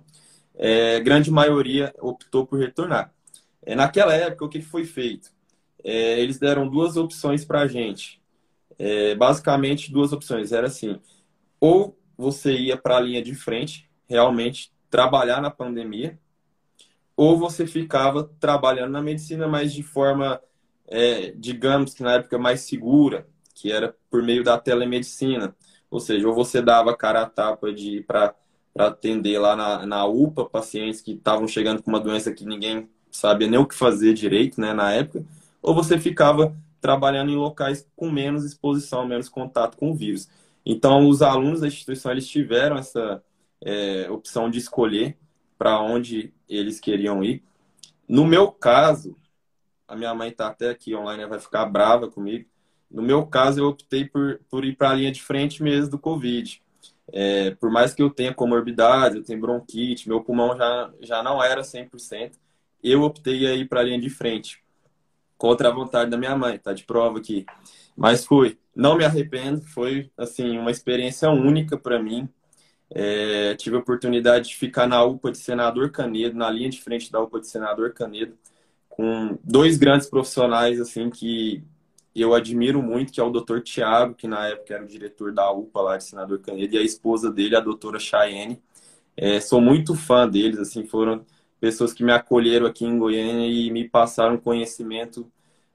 [0.55, 3.14] É, grande maioria optou por retornar.
[3.65, 5.31] É, naquela época, o que, foi feito?
[5.83, 8.21] É, eles deram duas opções para a gente.
[8.77, 10.51] É, basicamente, duas opções.
[10.51, 10.99] Era assim:
[11.59, 16.19] ou você ia para a linha de frente, realmente trabalhar na pandemia,
[17.17, 20.41] ou você ficava trabalhando na medicina, mas de forma,
[20.87, 25.55] é, digamos que na época mais segura, que era por meio da telemedicina.
[25.89, 28.35] Ou seja, ou você dava cara a tapa de para
[28.77, 33.47] atender lá na, na UPA pacientes que estavam chegando com uma doença que ninguém sabia
[33.47, 35.25] nem o que fazer direito né, na época,
[35.61, 40.29] ou você ficava trabalhando em locais com menos exposição, menos contato com o vírus.
[40.65, 43.23] Então, os alunos da instituição eles tiveram essa
[43.61, 45.17] é, opção de escolher
[45.57, 47.43] para onde eles queriam ir.
[48.07, 49.15] No meu caso,
[49.87, 52.47] a minha mãe está até aqui online, vai ficar brava comigo.
[52.89, 55.99] No meu caso, eu optei por, por ir para a linha de frente mesmo do
[55.99, 56.61] Covid.
[57.11, 61.43] É, por mais que eu tenha comorbidade, eu tenho bronquite, meu pulmão já, já não
[61.43, 62.33] era 100%,
[62.83, 64.63] eu optei a ir para a linha de frente.
[65.37, 67.45] Contra a vontade da minha mãe, tá de prova aqui.
[67.95, 68.57] Mas fui.
[68.75, 72.29] Não me arrependo, foi assim uma experiência única para mim.
[72.89, 77.11] É, tive a oportunidade de ficar na UPA de Senador Canedo, na linha de frente
[77.11, 78.37] da UPA de Senador Canedo,
[78.89, 81.63] com dois grandes profissionais assim que
[82.15, 83.59] eu admiro muito, que é o Dr.
[83.59, 86.81] Tiago, que na época era o diretor da UPA lá de Senador Canedo, e a
[86.81, 88.61] esposa dele, a doutora Chayenne.
[89.17, 91.25] É, sou muito fã deles, assim, foram
[91.59, 95.31] pessoas que me acolheram aqui em Goiânia e me passaram conhecimento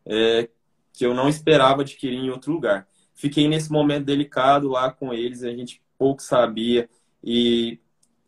[0.07, 0.49] é,
[0.93, 2.87] que eu não esperava adquirir em outro lugar.
[3.15, 6.89] Fiquei nesse momento delicado lá com eles, a gente pouco sabia
[7.23, 7.79] e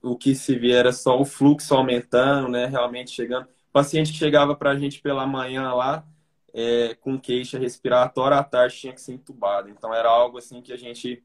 [0.03, 2.67] o que se via era só o fluxo aumentando, né?
[2.67, 3.47] Realmente chegando.
[3.73, 6.07] paciente que chegava para a gente pela manhã lá,
[6.53, 9.71] é, com queixa respiratória, à tarde tinha que ser entubado.
[9.71, 11.23] Então era algo assim que a gente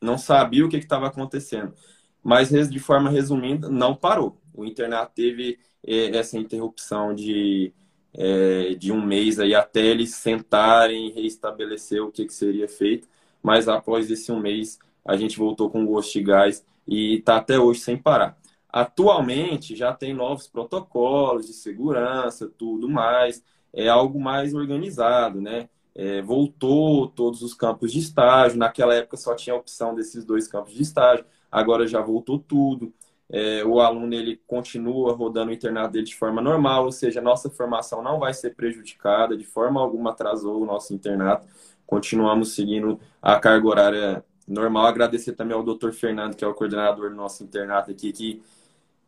[0.00, 1.74] não sabia o que estava acontecendo.
[2.22, 4.39] Mas de forma resumida, não parou.
[4.54, 7.72] O internato teve é, essa interrupção de,
[8.14, 13.08] é, de um mês aí até eles sentarem e reestabelecer o que, que seria feito.
[13.42, 17.58] Mas após esse um mês, a gente voltou com gosto de gás e está até
[17.58, 18.38] hoje sem parar.
[18.68, 25.68] Atualmente já tem novos protocolos de segurança, tudo mais, é algo mais organizado, né?
[25.94, 28.58] É, voltou todos os campos de estágio.
[28.58, 32.92] Naquela época só tinha a opção desses dois campos de estágio, agora já voltou tudo.
[33.32, 37.48] É, o aluno ele continua rodando o internato dele de forma normal, ou seja, nossa
[37.48, 41.46] formação não vai ser prejudicada, de forma alguma atrasou o nosso internato.
[41.86, 44.86] Continuamos seguindo a carga horária normal.
[44.86, 45.92] Agradecer também ao Dr.
[45.92, 48.42] Fernando, que é o coordenador do nosso internato aqui, que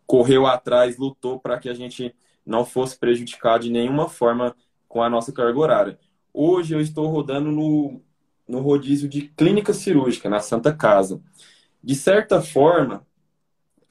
[0.06, 4.54] correu atrás, lutou para que a gente não fosse prejudicado de nenhuma forma
[4.88, 5.98] com a nossa carga horária.
[6.32, 8.00] Hoje eu estou rodando no,
[8.48, 11.20] no rodízio de clínica cirúrgica na Santa Casa.
[11.82, 13.06] De certa forma,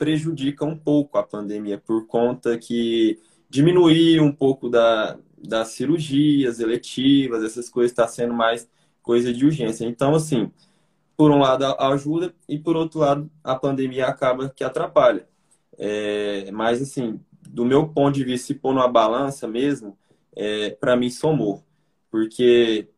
[0.01, 7.43] prejudica um pouco a pandemia por conta que diminuir um pouco da, das cirurgias eletivas,
[7.43, 8.67] essas coisas está sendo mais
[9.03, 9.85] coisa de urgência.
[9.85, 10.51] Então, assim,
[11.15, 15.27] por um lado ajuda e por outro lado a pandemia acaba que atrapalha.
[15.77, 19.95] É, mas, assim, do meu ponto de vista, se pôr numa balança mesmo,
[20.35, 21.63] é, para mim somou.
[22.09, 22.89] Porque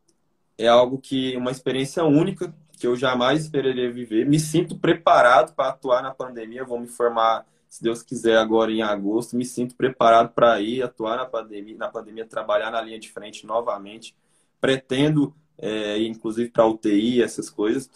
[0.57, 4.25] é algo que, uma experiência única que eu jamais esperaria viver.
[4.25, 8.81] Me sinto preparado para atuar na pandemia, vou me formar, se Deus quiser, agora em
[8.81, 9.37] agosto.
[9.37, 13.47] Me sinto preparado para ir atuar na pandemia, na pandemia, trabalhar na linha de frente
[13.47, 14.13] novamente.
[14.59, 17.89] Pretendo, é, inclusive, para UTI, essas coisas,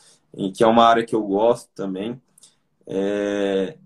[0.56, 2.22] que é uma área que eu gosto também.
[2.88, 3.78] É...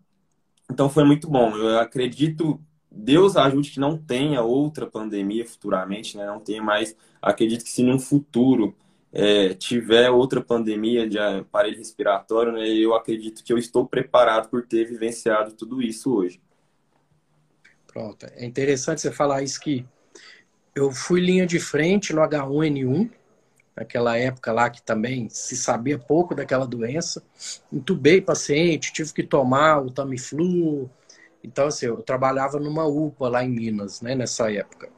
[0.70, 1.58] Então foi muito bom.
[1.58, 2.62] Eu acredito
[2.92, 6.28] Deus ajude que não tenha outra pandemia futuramente, né?
[6.28, 6.96] Não tenha mais.
[7.20, 8.76] Acredito que se no futuro
[9.14, 14.66] é, tiver outra pandemia de aparelho respiratório, né, eu acredito que eu estou preparado por
[14.66, 16.42] ter vivenciado tudo isso hoje.
[17.88, 18.26] Pronto.
[18.36, 19.86] É interessante você falar isso que
[20.74, 23.10] eu fui linha de frente no H1N1,
[23.76, 27.22] naquela época lá que também se sabia pouco daquela doença.
[27.72, 30.90] Entubei paciente, tive que tomar o Tamiflu,
[31.44, 34.90] então, assim, eu trabalhava numa UPA lá em Minas, né, nessa época.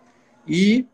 [0.48, 0.86] E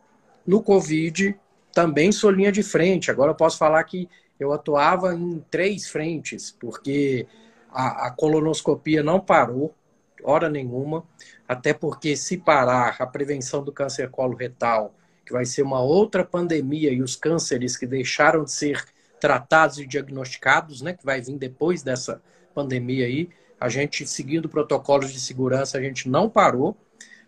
[0.45, 1.38] no Covid
[1.73, 3.12] também sou linha de frente.
[3.12, 7.27] Agora eu posso falar que eu atuava em três frentes, porque
[7.71, 9.75] a, a colonoscopia não parou,
[10.23, 11.03] hora nenhuma,
[11.47, 14.93] até porque se parar a prevenção do câncer coloretal,
[15.25, 18.84] que vai ser uma outra pandemia, e os cânceres que deixaram de ser
[19.19, 22.21] tratados e diagnosticados, né, que vai vir depois dessa
[22.55, 23.29] pandemia aí,
[23.60, 26.77] a gente, seguindo protocolos de segurança, a gente não parou.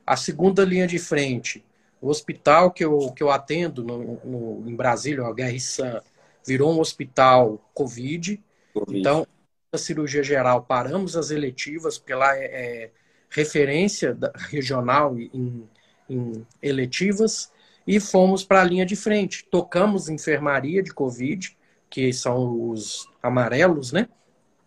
[0.08, 1.64] A segunda linha de frente,
[2.02, 6.02] o hospital que eu, que eu atendo no, no em Brasília, o HRSAM,
[6.46, 8.44] virou um hospital COVID.
[8.74, 9.00] COVID.
[9.00, 9.28] Então,
[9.72, 12.92] a cirurgia geral, paramos as eletivas, porque lá é, é
[13.30, 15.70] referência da, regional em,
[16.10, 17.52] em eletivas,
[17.86, 19.46] e fomos para a linha de frente.
[19.50, 21.56] Tocamos enfermaria de Covid,
[21.90, 24.10] que são os amarelos, né?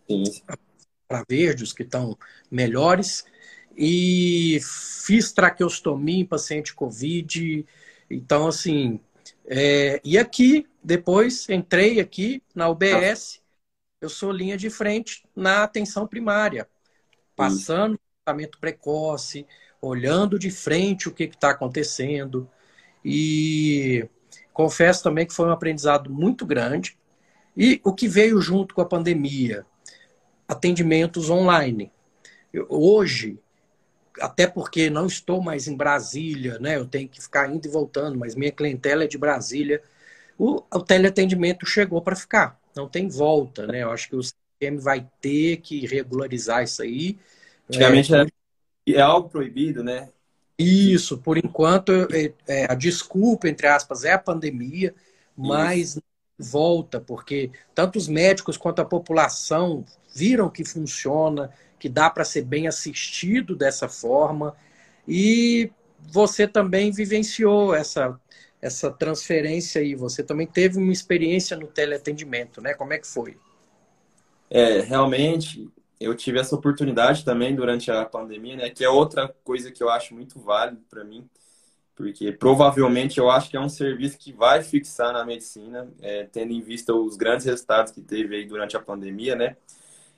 [0.08, 0.24] Sim
[1.14, 2.16] para verdes, que estão
[2.50, 3.24] melhores.
[3.76, 7.66] E fiz traqueostomia em paciente Covid.
[8.10, 9.00] Então, assim.
[9.46, 13.42] É, e aqui, depois, entrei aqui na UBS.
[14.00, 16.68] Eu sou linha de frente na atenção primária,
[17.34, 19.46] passando tratamento precoce,
[19.80, 22.48] olhando de frente o que está acontecendo.
[23.04, 24.08] E
[24.52, 26.98] confesso também que foi um aprendizado muito grande.
[27.56, 29.66] E o que veio junto com a pandemia?
[30.48, 31.92] atendimentos online.
[32.52, 33.38] Eu, hoje,
[34.20, 36.76] até porque não estou mais em Brasília, né?
[36.76, 39.82] Eu tenho que ficar indo e voltando, mas minha clientela é de Brasília.
[40.38, 43.82] O, o teleatendimento chegou para ficar, não tem volta, né?
[43.82, 47.18] Eu acho que o CM vai ter que regularizar isso aí.
[47.68, 48.26] Antigamente é,
[48.88, 50.08] é algo proibido, né?
[50.58, 54.94] Isso, por enquanto, é, é, a desculpa, entre aspas, é a pandemia,
[55.36, 55.98] mas
[56.38, 61.50] volta, porque tanto os médicos quanto a população viram que funciona,
[61.84, 64.56] que dá para ser bem assistido dessa forma.
[65.06, 68.18] E você também vivenciou essa,
[68.62, 69.94] essa transferência aí.
[69.94, 72.72] Você também teve uma experiência no teleatendimento, né?
[72.72, 73.36] Como é que foi?
[74.48, 75.68] É, realmente,
[76.00, 78.70] eu tive essa oportunidade também durante a pandemia, né?
[78.70, 81.28] Que é outra coisa que eu acho muito válido para mim,
[81.94, 86.50] porque provavelmente eu acho que é um serviço que vai fixar na medicina, é, tendo
[86.54, 89.58] em vista os grandes resultados que teve aí durante a pandemia, né?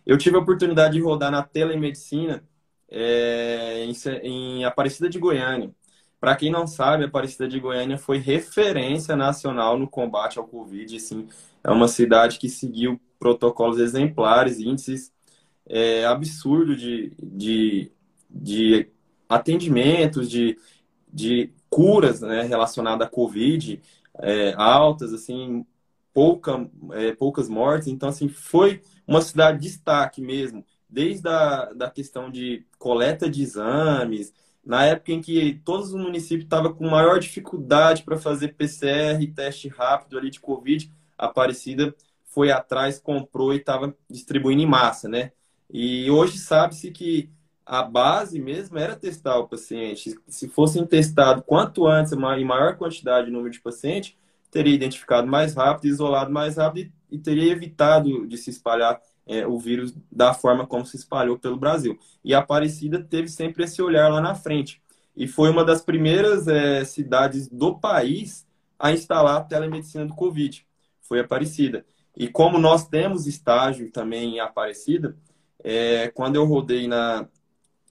[0.07, 2.43] Eu tive a oportunidade de rodar na telemedicina
[2.89, 3.93] é, em,
[4.23, 5.75] em Aparecida de Goiânia.
[6.21, 10.97] Para quem não sabe, Aparecida de Goiânia foi referência nacional no combate ao Covid.
[10.97, 11.29] Assim,
[11.63, 15.13] é uma cidade que seguiu protocolos exemplares, índices
[15.69, 17.91] é, absurdos de, de,
[18.31, 18.89] de
[19.29, 20.57] atendimentos, de,
[21.13, 23.81] de curas né, relacionadas à Covid,
[24.21, 25.67] é, altas, assim,
[26.15, 27.89] pouca, é, poucas mortes.
[27.89, 33.43] Então, assim, foi uma cidade de destaque mesmo, desde a da questão de coleta de
[33.43, 34.33] exames,
[34.65, 39.69] na época em que todos os municípios estavam com maior dificuldade para fazer PCR, teste
[39.69, 45.33] rápido ali de Covid, Aparecida foi atrás, comprou e estava distribuindo em massa, né?
[45.71, 47.31] E hoje sabe-se que
[47.65, 50.15] a base mesmo era testar o paciente.
[50.29, 54.15] Se fossem testados quanto antes, em maior quantidade de número de pacientes,
[54.51, 59.59] teria identificado mais rápido, isolado mais rápido e teria evitado de se espalhar é, o
[59.59, 61.99] vírus da forma como se espalhou pelo Brasil.
[62.25, 64.81] E a Aparecida teve sempre esse olhar lá na frente.
[65.17, 68.47] E foi uma das primeiras é, cidades do país
[68.79, 70.67] a instalar a telemedicina do Covid.
[71.01, 71.85] foi Aparecida.
[72.17, 75.17] E como nós temos estágio também em Aparecida,
[75.63, 77.29] é, quando eu rodei na,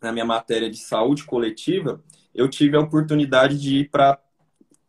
[0.01, 4.19] na minha matéria de saúde coletiva, eu tive a oportunidade de ir para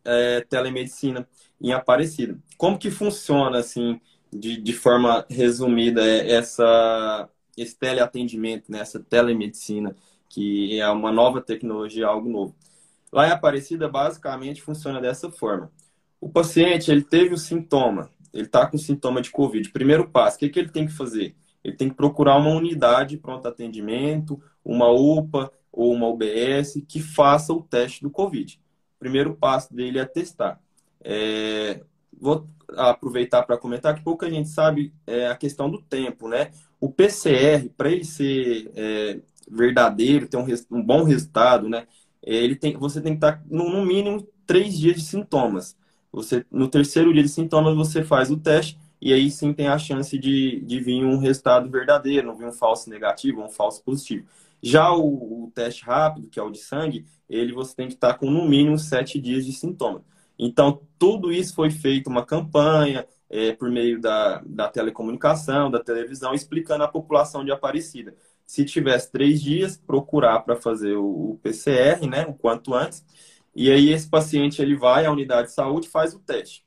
[0.03, 1.27] é, telemedicina
[1.61, 2.39] em Aparecida.
[2.57, 3.99] Como que funciona, assim,
[4.31, 9.95] de, de forma resumida, é, essa, esse teleatendimento, né, essa telemedicina,
[10.29, 12.55] que é uma nova tecnologia, algo novo?
[13.11, 15.71] Lá em Aparecida, basicamente, funciona dessa forma.
[16.19, 19.69] O paciente, ele teve o sintoma, ele está com sintoma de Covid.
[19.71, 21.35] Primeiro passo, o que, que ele tem que fazer?
[21.63, 26.99] Ele tem que procurar uma unidade de pronto atendimento, uma UPA ou uma UBS que
[27.01, 28.59] faça o teste do Covid.
[28.95, 30.59] O primeiro passo dele é testar.
[31.03, 31.81] É...
[32.19, 36.51] Vou aproveitar para comentar que pouca gente sabe é, a questão do tempo, né?
[36.79, 41.87] O PCR, para ele ser é, verdadeiro, ter um, um, bom resultado, né?
[42.21, 45.75] Ele tem, você tem que estar tá no, no mínimo três dias de sintomas.
[46.11, 49.77] Você, no terceiro dia de sintomas, você faz o teste e aí sim tem a
[49.77, 54.25] chance de, de vir um resultado verdadeiro, não vir um falso negativo, um falso positivo.
[54.61, 58.15] Já o, o, teste rápido, que é o de sangue, ele você tem que estar
[58.15, 60.03] com no mínimo sete dias de sintoma.
[60.37, 66.33] Então, tudo isso foi feito uma campanha é, por meio da, da telecomunicação, da televisão,
[66.33, 68.15] explicando à população de Aparecida.
[68.45, 73.03] Se tivesse três dias, procurar para fazer o, o PCR, né, o quanto antes,
[73.55, 76.65] e aí esse paciente ele vai à unidade de saúde faz o teste.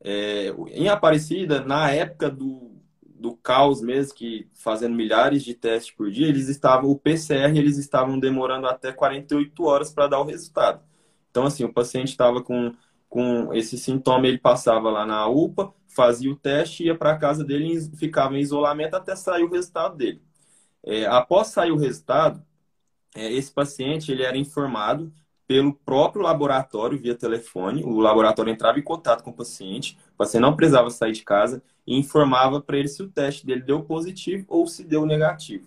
[0.00, 6.10] É, em Aparecida, na época do, do caos mesmo, que fazendo milhares de testes por
[6.10, 10.82] dia, eles estavam, o PCR, eles estavam demorando até 48 horas para dar o resultado.
[11.34, 12.72] Então, assim, o paciente estava com,
[13.08, 17.74] com esse sintoma, ele passava lá na UPA, fazia o teste, ia para casa dele
[17.74, 20.22] e ficava em isolamento até sair o resultado dele.
[20.84, 22.40] É, após sair o resultado,
[23.16, 25.12] é, esse paciente ele era informado
[25.44, 27.82] pelo próprio laboratório via telefone.
[27.82, 31.60] O laboratório entrava em contato com o paciente, o paciente não precisava sair de casa
[31.84, 35.66] e informava para ele se o teste dele deu positivo ou se deu negativo.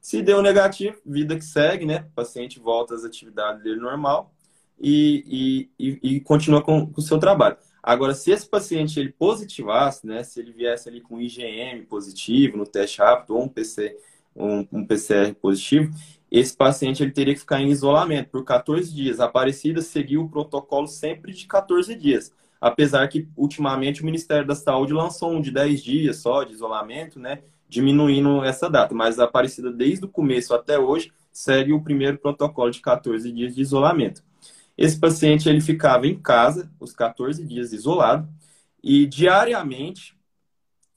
[0.00, 2.04] Se deu negativo, vida que segue, né?
[2.10, 4.33] O paciente volta às atividades dele normal
[4.80, 7.56] e, e, e, continua com, com o seu trabalho.
[7.82, 10.22] Agora, se esse paciente ele positivasse, né?
[10.24, 13.96] Se ele viesse ali com IgM positivo no teste rápido ou um, PC,
[14.34, 15.92] um, um PCR positivo,
[16.30, 19.20] esse paciente ele teria que ficar em isolamento por 14 dias.
[19.20, 22.32] A Aparecida seguiu o protocolo sempre de 14 dias.
[22.60, 27.20] Apesar que, ultimamente, o Ministério da Saúde lançou um de 10 dias só de isolamento,
[27.20, 27.42] né?
[27.68, 28.94] Diminuindo essa data.
[28.94, 33.54] Mas a Aparecida, desde o começo até hoje, segue o primeiro protocolo de 14 dias
[33.54, 34.22] de isolamento.
[34.76, 38.28] Esse paciente ele ficava em casa, os 14 dias isolado,
[38.82, 40.16] e diariamente,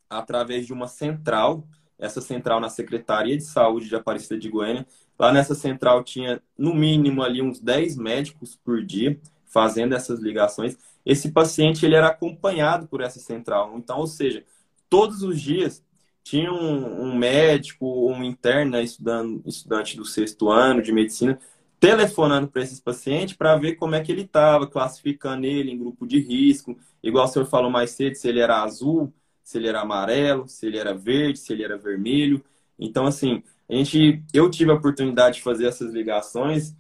[0.10, 4.86] através de uma central, essa central na Secretaria de Saúde de Aparecida de Goiânia,
[5.20, 10.78] Lá nessa central tinha no mínimo ali uns 10 médicos por dia fazendo essas ligações.
[11.06, 13.74] Esse paciente ele era acompanhado por essa central.
[13.78, 14.44] Então, ou seja,
[14.90, 15.84] todos os dias
[16.24, 21.40] tinha um, um médico, um interno, né, estudante do sexto ano de medicina,
[21.80, 26.08] telefonando para esses pacientes para ver como é que ele estava, classificando ele em grupo
[26.08, 29.14] de risco, igual o senhor falou mais cedo, se ele era azul,
[29.44, 32.44] se ele era amarelo, se ele era verde, se ele era vermelho.
[32.80, 36.76] Então, assim, a gente, eu tive a oportunidade de fazer essas ligações,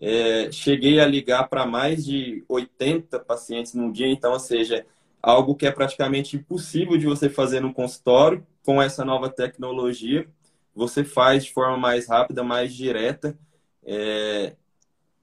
[0.00, 4.84] é, cheguei a ligar para mais de 80 pacientes num dia, então, ou seja,
[5.22, 10.26] algo que é praticamente impossível de você fazer no consultório com essa nova tecnologia.
[10.74, 13.38] Você faz de forma mais rápida, mais direta,
[13.84, 14.56] é,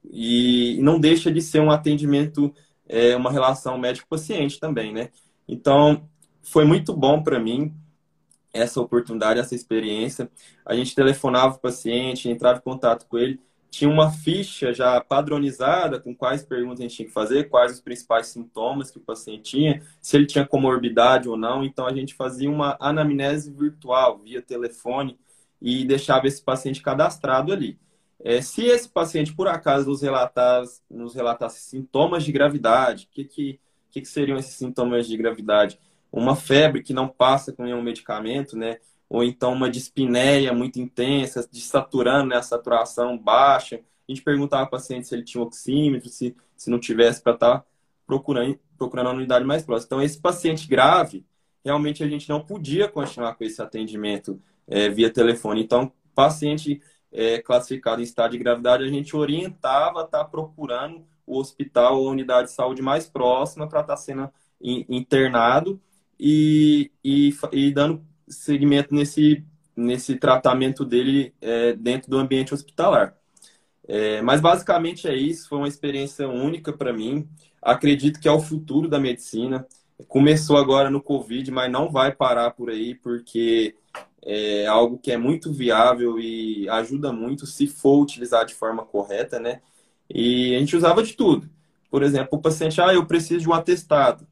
[0.04, 2.54] e não deixa de ser um atendimento,
[2.88, 5.10] é, uma relação médico-paciente também, né?
[5.46, 6.08] Então,
[6.42, 7.74] foi muito bom para mim
[8.52, 10.30] essa oportunidade, essa experiência.
[10.64, 16.00] A gente telefonava o paciente, entrava em contato com ele, tinha uma ficha já padronizada
[16.00, 19.42] com quais perguntas a gente tinha que fazer, quais os principais sintomas que o paciente
[19.42, 21.64] tinha, se ele tinha comorbidade ou não.
[21.64, 25.16] Então a gente fazia uma anamnese virtual via telefone
[25.62, 27.78] e deixava esse paciente cadastrado ali.
[28.22, 33.24] É, se esse paciente, por acaso, nos relatasse, nos relatasse sintomas de gravidade, o que,
[33.24, 33.60] que,
[33.90, 35.78] que, que seriam esses sintomas de gravidade?
[36.12, 38.78] uma febre que não passa com nenhum medicamento, né?
[39.08, 42.36] Ou então uma dispneia muito intensa, desaturando, né?
[42.36, 43.76] A saturação baixa.
[43.76, 47.58] A gente perguntava ao paciente se ele tinha oxímetro, se, se não tivesse, para estar
[47.58, 47.64] tá
[48.06, 49.86] procurando, procurando a unidade mais próxima.
[49.86, 51.24] Então, esse paciente grave,
[51.64, 55.62] realmente a gente não podia continuar com esse atendimento é, via telefone.
[55.62, 56.80] Então, paciente
[57.12, 62.08] é, classificado em estado de gravidade, a gente orientava estar tá procurando o hospital ou
[62.08, 64.30] a unidade de saúde mais próxima para estar tá sendo
[64.60, 65.80] internado
[66.18, 69.44] e, e, e dando seguimento nesse,
[69.74, 73.16] nesse tratamento dele é, dentro do ambiente hospitalar.
[73.88, 77.28] É, mas basicamente é isso, foi uma experiência única para mim.
[77.60, 79.66] Acredito que é o futuro da medicina.
[80.06, 83.74] Começou agora no Covid, mas não vai parar por aí, porque
[84.22, 89.38] é algo que é muito viável e ajuda muito se for utilizar de forma correta,
[89.38, 89.60] né?
[90.08, 91.48] E a gente usava de tudo.
[91.90, 94.26] Por exemplo, o paciente, ah, eu preciso de um atestado,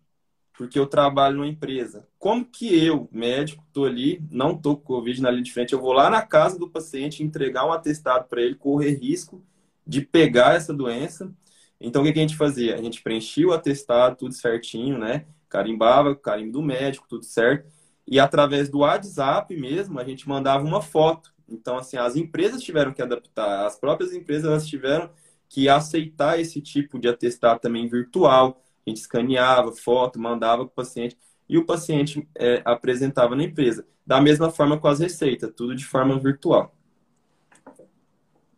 [0.56, 2.06] porque eu trabalho numa empresa.
[2.18, 5.80] Como que eu, médico, estou ali, não estou com Covid na linha de frente, eu
[5.80, 9.42] vou lá na casa do paciente entregar um atestado para ele, correr risco
[9.86, 11.32] de pegar essa doença.
[11.80, 12.74] Então, o que a gente fazia?
[12.74, 15.26] A gente preenchia o atestado, tudo certinho, né?
[15.48, 17.66] Carimbava, carimbo do médico, tudo certo.
[18.10, 21.30] E através do WhatsApp mesmo, a gente mandava uma foto.
[21.46, 25.10] Então, assim, as empresas tiveram que adaptar, as próprias empresas tiveram
[25.46, 28.62] que aceitar esse tipo de atestado também virtual.
[28.86, 33.86] A gente escaneava foto, mandava para o paciente e o paciente é, apresentava na empresa.
[34.06, 36.74] Da mesma forma com as receitas, tudo de forma virtual.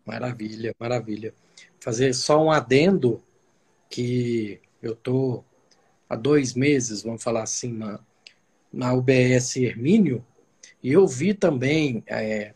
[0.06, 1.34] Maravilha, maravilha.
[1.80, 3.20] Fazer só um adendo
[3.88, 5.42] que eu tô
[6.08, 8.00] há dois meses, vamos falar assim, na,
[8.72, 10.24] na UBS Hermínio,
[10.82, 12.54] e eu vi também é,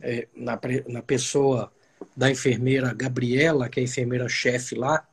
[0.00, 0.58] é, na,
[0.88, 1.72] na pessoa
[2.16, 5.06] da enfermeira Gabriela, que é a enfermeira-chefe lá,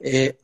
[0.00, 0.34] é,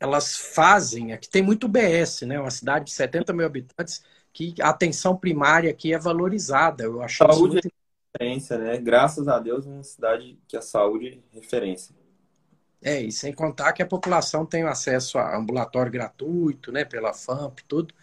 [0.00, 2.40] elas fazem, aqui tem muito BS, né?
[2.40, 4.02] Uma cidade de 70 mil habitantes,
[4.32, 6.82] que a atenção primária aqui é valorizada.
[6.82, 7.68] Eu acho saúde muito...
[7.68, 7.70] é
[8.18, 8.78] referência, né?
[8.78, 11.94] Graças a Deus, uma cidade que a saúde é referência.
[12.82, 16.84] É, e sem contar que a população tem acesso a ambulatório gratuito, né?
[16.84, 17.94] Pela FAMP, tudo.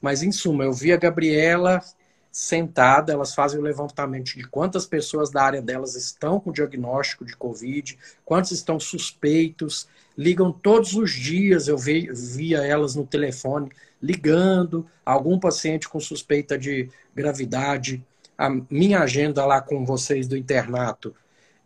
[0.00, 1.82] Mas, em suma, eu vi a Gabriela
[2.30, 7.36] sentada, elas fazem o levantamento de quantas pessoas da área delas estão com diagnóstico de
[7.36, 13.70] Covid, quantos estão suspeitos, ligam todos os dias, eu via elas no telefone
[14.00, 18.04] ligando, algum paciente com suspeita de gravidade,
[18.36, 21.14] a minha agenda lá com vocês do internato,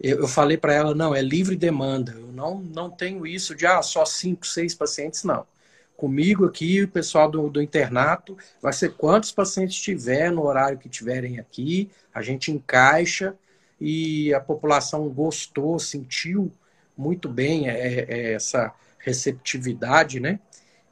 [0.00, 3.66] eu, eu falei para ela, não, é livre demanda, eu não, não tenho isso de,
[3.66, 5.44] ah, só cinco, seis pacientes, não
[5.96, 10.88] comigo aqui, o pessoal do, do internato, vai ser quantos pacientes tiver no horário que
[10.88, 13.34] tiverem aqui, a gente encaixa
[13.80, 16.50] e a população gostou, sentiu
[16.96, 20.38] muito bem é, é, essa receptividade, né?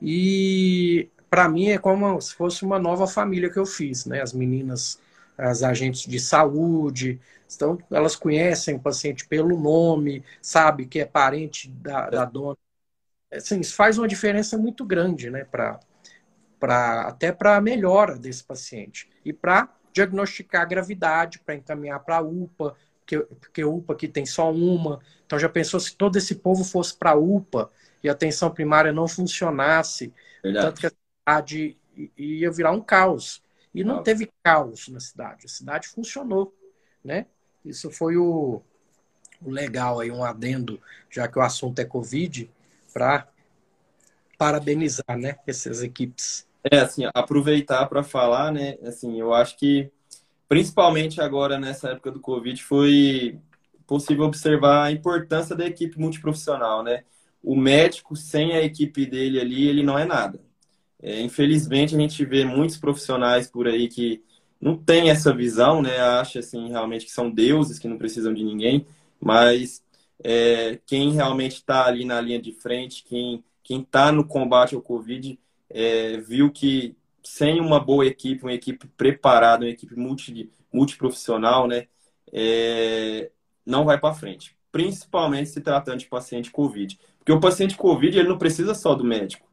[0.03, 4.21] E para mim é como se fosse uma nova família que eu fiz, né?
[4.21, 4.99] As meninas,
[5.37, 7.21] as agentes de saúde,
[7.55, 12.57] então elas conhecem o paciente pelo nome, sabe que é parente da, da dona
[13.33, 15.45] assim, isso faz uma diferença muito grande, né?
[15.45, 15.81] Pra,
[16.59, 19.09] pra, até para a melhora desse paciente.
[19.25, 24.27] E para diagnosticar a gravidade, para encaminhar para a UPA, porque, porque UPA aqui tem
[24.27, 25.01] só uma.
[25.27, 27.71] Então já pensou se todo esse povo fosse para a UPA
[28.03, 30.13] e a atenção primária não funcionasse,
[30.43, 30.67] Verdade.
[30.67, 30.93] tanto que a
[31.37, 31.77] cidade
[32.17, 33.43] ia virar um caos.
[33.75, 36.53] E não teve caos na cidade, a cidade funcionou,
[37.05, 37.27] né?
[37.65, 38.63] Isso foi o,
[39.41, 42.51] o legal aí, um adendo, já que o assunto é Covid,
[42.93, 43.29] para
[44.39, 46.47] parabenizar, né, essas equipes.
[46.71, 49.91] É, assim, aproveitar para falar, né, assim, eu acho que
[50.49, 53.39] principalmente agora nessa época do Covid foi
[53.87, 57.05] possível observar a importância da equipe multiprofissional, né?
[57.43, 60.41] O médico sem a equipe dele ali, ele não é nada.
[61.03, 64.23] É, infelizmente a gente vê muitos profissionais por aí que
[64.61, 65.99] não tem essa visão, né?
[65.99, 68.87] Acha assim realmente que são deuses que não precisam de ninguém,
[69.21, 69.83] mas
[70.23, 75.39] é, quem realmente está ali na linha de frente, quem está no combate ao Covid,
[75.69, 81.87] é, viu que sem uma boa equipe, uma equipe preparada, uma equipe multi, multiprofissional, né,
[82.33, 83.31] é,
[83.65, 84.57] não vai para frente.
[84.73, 86.99] Principalmente se tratando de paciente Covid.
[87.19, 89.49] Porque o paciente Covid ele não precisa só do médico.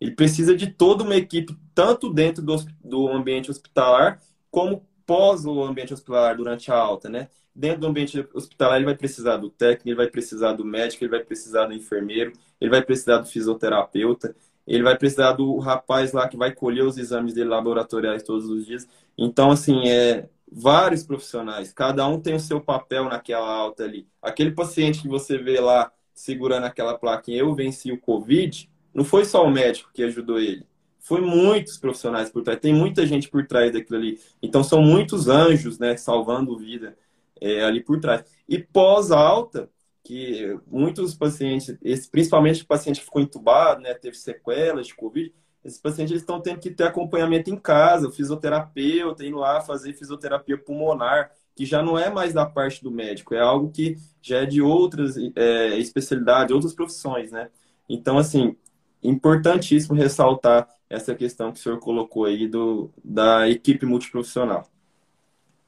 [0.00, 5.64] Ele precisa de toda uma equipe, tanto dentro do, do ambiente hospitalar, como pós o
[5.64, 7.28] ambiente hospitalar, durante a alta, né?
[7.58, 11.10] dentro do ambiente hospitalar, ele vai precisar do técnico, ele vai precisar do médico, ele
[11.10, 14.32] vai precisar do enfermeiro, ele vai precisar do fisioterapeuta,
[14.64, 18.86] ele vai precisar do rapaz lá que vai colher os exames laboratoriais todos os dias.
[19.16, 24.06] Então, assim, é vários profissionais, cada um tem o seu papel naquela alta ali.
[24.22, 29.24] Aquele paciente que você vê lá segurando aquela plaquinha, eu venci o Covid, não foi
[29.24, 30.64] só o médico que ajudou ele.
[31.00, 34.20] Foi muitos profissionais por trás, tem muita gente por trás daquilo ali.
[34.42, 36.96] Então são muitos anjos, né, salvando vida
[37.40, 38.24] é, ali por trás.
[38.48, 39.70] E pós-alta,
[40.04, 45.32] que muitos pacientes, esse, principalmente o paciente que ficou entubado, né, teve sequelas de Covid,
[45.64, 50.56] esses pacientes estão tendo que ter acompanhamento em casa, o fisioterapeuta, indo lá fazer fisioterapia
[50.56, 54.46] pulmonar, que já não é mais da parte do médico, é algo que já é
[54.46, 57.50] de outras é, especialidades, outras profissões, né?
[57.88, 58.56] Então, assim,
[59.02, 64.68] importantíssimo ressaltar essa questão que o senhor colocou aí do, da equipe multiprofissional.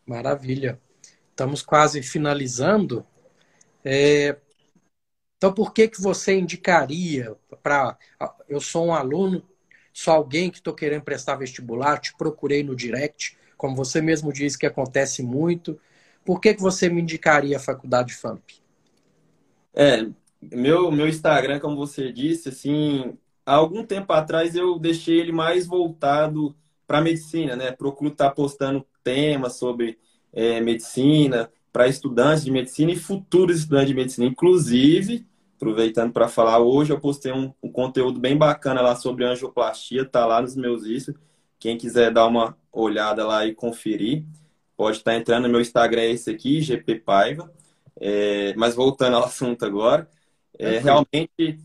[0.06, 0.80] Maravilha
[1.40, 3.04] estamos quase finalizando.
[3.82, 4.36] É,
[5.38, 7.96] então, por que, que você indicaria para.
[8.46, 9.42] Eu sou um aluno,
[9.92, 14.58] sou alguém que estou querendo prestar vestibular, te procurei no direct, como você mesmo disse
[14.58, 15.80] que acontece muito.
[16.24, 18.60] Por que, que você me indicaria a faculdade FAMP?
[19.72, 20.06] É,
[20.42, 23.16] meu, meu Instagram, como você disse, assim,
[23.50, 26.54] há algum tempo atrás eu deixei ele mais voltado
[26.86, 27.72] para medicina, né?
[27.72, 29.98] Procuro estar tá postando temas sobre
[30.32, 34.26] é, medicina para estudantes de medicina e futuros estudantes de medicina.
[34.28, 35.26] Inclusive,
[35.56, 40.24] aproveitando para falar, hoje eu postei um, um, conteúdo bem bacana lá sobre angioplastia, tá
[40.24, 41.12] lá nos meus isso.
[41.58, 44.24] Quem quiser dar uma olhada lá e conferir,
[44.76, 47.52] pode estar tá entrando no meu Instagram, é esse aqui, GP Paiva.
[48.00, 50.08] É, mas voltando ao assunto agora,
[50.56, 51.58] é, realmente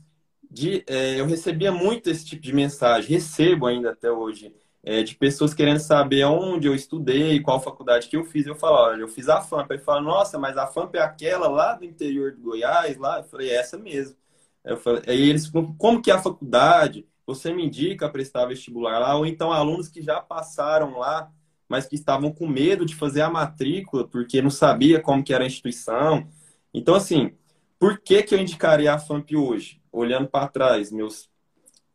[0.56, 5.14] de, é, eu recebia muito esse tipo de mensagem, recebo ainda até hoje é, de
[5.14, 8.48] pessoas querendo saber onde eu estudei, qual faculdade que eu fiz.
[8.48, 9.70] Eu falo, olha, eu fiz a FAMP.
[9.74, 13.20] Aí fala, nossa, mas a FAMP é aquela lá do interior de Goiás, lá?
[13.20, 14.16] Eu falei, é essa mesmo.
[14.64, 17.06] Eu falei, aí eles, como que é a faculdade?
[17.28, 19.16] Você me indica prestar vestibular lá?
[19.18, 21.30] Ou então alunos que já passaram lá,
[21.68, 25.44] mas que estavam com medo de fazer a matrícula, porque não sabia como que era
[25.44, 26.30] a instituição.
[26.74, 27.34] Então, assim,
[27.78, 29.82] por que, que eu indicaria a FAMP hoje?
[29.96, 31.30] Olhando para trás, meus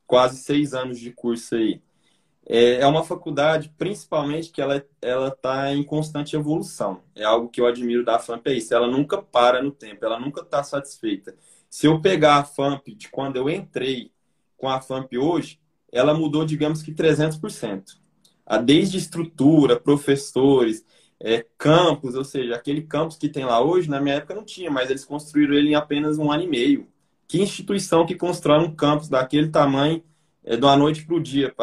[0.07, 1.81] quase seis anos de curso aí
[2.53, 4.85] é, é uma faculdade, principalmente, que ela
[5.29, 7.01] está em constante evolução.
[7.15, 8.75] É algo que eu admiro da FAMP, é isso.
[8.75, 11.37] Ela nunca para no tempo, ela nunca está satisfeita.
[11.69, 14.11] Se eu pegar a FAMP de quando eu entrei
[14.57, 15.61] com a FAMP hoje,
[15.93, 17.99] ela mudou, digamos que 300%.
[18.45, 20.85] A desde estrutura, professores,
[21.21, 24.71] é, campus, ou seja, aquele campus que tem lá hoje, na minha época não tinha,
[24.73, 26.89] mas eles construíram ele em apenas um ano e meio.
[27.31, 30.03] Que instituição que constrói um campus daquele tamanho
[30.43, 31.55] é, noite para o dia,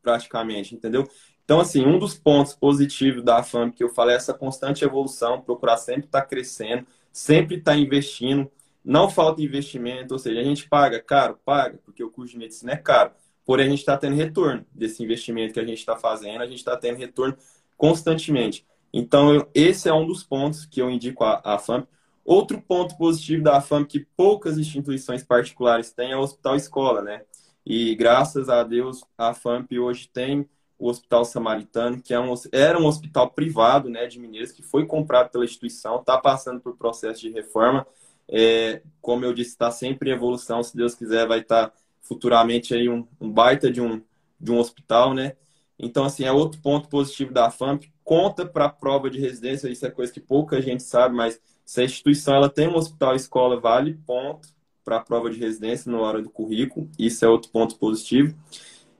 [0.00, 1.06] praticamente, entendeu?
[1.44, 5.42] Então, assim, um dos pontos positivos da FAMP que eu falei é essa constante evolução,
[5.42, 8.50] procurar sempre estar tá crescendo, sempre estar tá investindo.
[8.82, 12.72] Não falta investimento, ou seja, a gente paga caro, paga, porque o curso de medicina
[12.72, 13.10] é caro.
[13.44, 16.60] Porém, a gente está tendo retorno desse investimento que a gente está fazendo, a gente
[16.60, 17.36] está tendo retorno
[17.76, 18.66] constantemente.
[18.90, 21.86] Então, eu, esse é um dos pontos que eu indico a FAMP.
[22.24, 27.22] Outro ponto positivo da FAMP que poucas instituições particulares têm é o hospital escola, né?
[27.66, 30.48] E graças a Deus, a FAMP hoje tem
[30.78, 34.84] o Hospital Samaritano, que é um, era um hospital privado né, de Mineiros, que foi
[34.86, 37.86] comprado pela instituição, está passando por processo de reforma.
[38.28, 40.62] É, como eu disse, está sempre em evolução.
[40.62, 44.02] Se Deus quiser, vai estar tá futuramente aí um, um, baita de um,
[44.38, 45.36] de um hospital, né?
[45.78, 47.86] Então, assim, é outro ponto positivo da FAMP.
[48.02, 51.80] Conta para a prova de residência, isso é coisa que pouca gente sabe, mas se
[51.80, 54.48] a instituição ela tem um hospital escola, vale ponto
[54.84, 56.90] para a prova de residência na hora do currículo.
[56.98, 58.36] Isso é outro ponto positivo.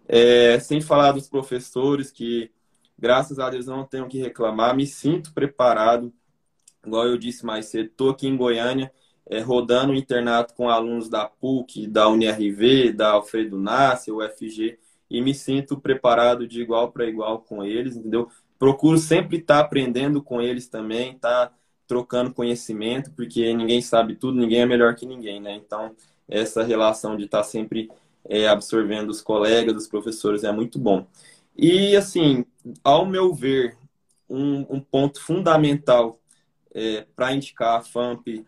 [0.09, 2.51] É, sem falar dos professores que,
[2.99, 4.75] graças a Deus, não tenho que reclamar.
[4.75, 6.13] Me sinto preparado.
[6.85, 8.93] Igual eu disse mais cedo, estou aqui em Goiânia,
[9.27, 15.23] é, rodando o internato com alunos da PUC, da UNIRV, da Alfredo Nassi, UFG, e
[15.23, 18.29] me sinto preparado de igual para igual com eles, entendeu?
[18.59, 21.51] Procuro sempre estar tá aprendendo com eles também, tá
[21.87, 25.55] trocando conhecimento, porque ninguém sabe tudo, ninguém é melhor que ninguém, né?
[25.55, 25.95] Então,
[26.29, 27.91] essa relação de estar tá sempre
[28.25, 31.07] é, absorvendo os colegas, os professores, é muito bom.
[31.57, 32.45] E, assim,
[32.83, 33.77] ao meu ver,
[34.29, 36.19] um, um ponto fundamental
[36.75, 38.45] é, para indicar a FAMP,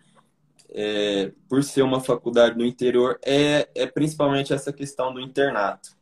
[0.70, 5.96] é, por ser uma faculdade no interior, é, é principalmente essa questão do internato.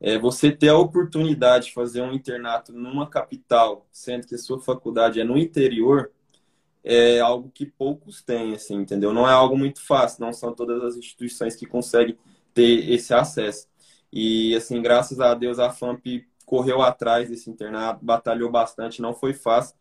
[0.00, 4.60] É, você ter a oportunidade de fazer um internato numa capital, sendo que a sua
[4.60, 6.10] faculdade é no interior,
[6.84, 9.12] é algo que poucos têm, assim, entendeu?
[9.12, 12.18] Não é algo muito fácil, não são todas as instituições que conseguem
[12.52, 13.66] ter esse acesso.
[14.12, 19.32] E, assim, graças a Deus, a FAMP correu atrás desse internato, batalhou bastante, não foi
[19.32, 19.74] fácil,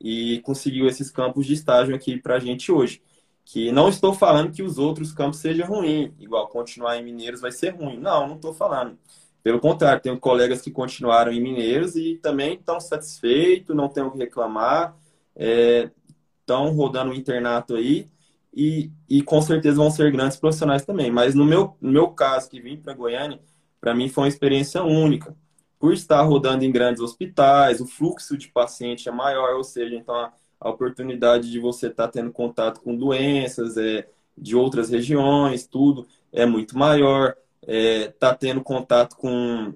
[0.00, 3.02] e conseguiu esses campos de estágio aqui para a gente hoje.
[3.44, 7.50] Que não estou falando que os outros campos sejam ruins, igual continuar em Mineiros vai
[7.50, 7.98] ser ruim.
[7.98, 8.96] Não, não estou falando.
[9.42, 14.12] Pelo contrário, tenho colegas que continuaram em Mineiros e também estão satisfeitos, não tenho o
[14.12, 14.96] que reclamar.
[15.34, 15.90] É,
[16.42, 18.08] estão rodando o internato aí
[18.54, 21.10] e, e com certeza vão ser grandes profissionais também.
[21.10, 23.40] Mas no meu, no meu caso, que vim para Goiânia,
[23.80, 25.34] para mim foi uma experiência única.
[25.78, 30.14] Por estar rodando em grandes hospitais, o fluxo de paciente é maior, ou seja, então
[30.14, 35.66] a, a oportunidade de você estar tá tendo contato com doenças é, de outras regiões,
[35.66, 37.34] tudo é muito maior.
[37.64, 39.72] É, tá tendo contato com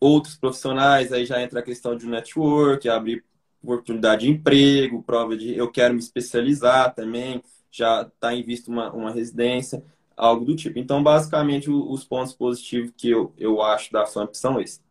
[0.00, 3.24] outros profissionais, aí já entra a questão de network, abrir
[3.62, 8.92] oportunidade de emprego, prova de eu quero me especializar também, já está em vista uma,
[8.92, 9.82] uma residência,
[10.16, 10.78] algo do tipo.
[10.78, 14.82] Então, basicamente, os pontos positivos que eu, eu acho da FAMP são esses.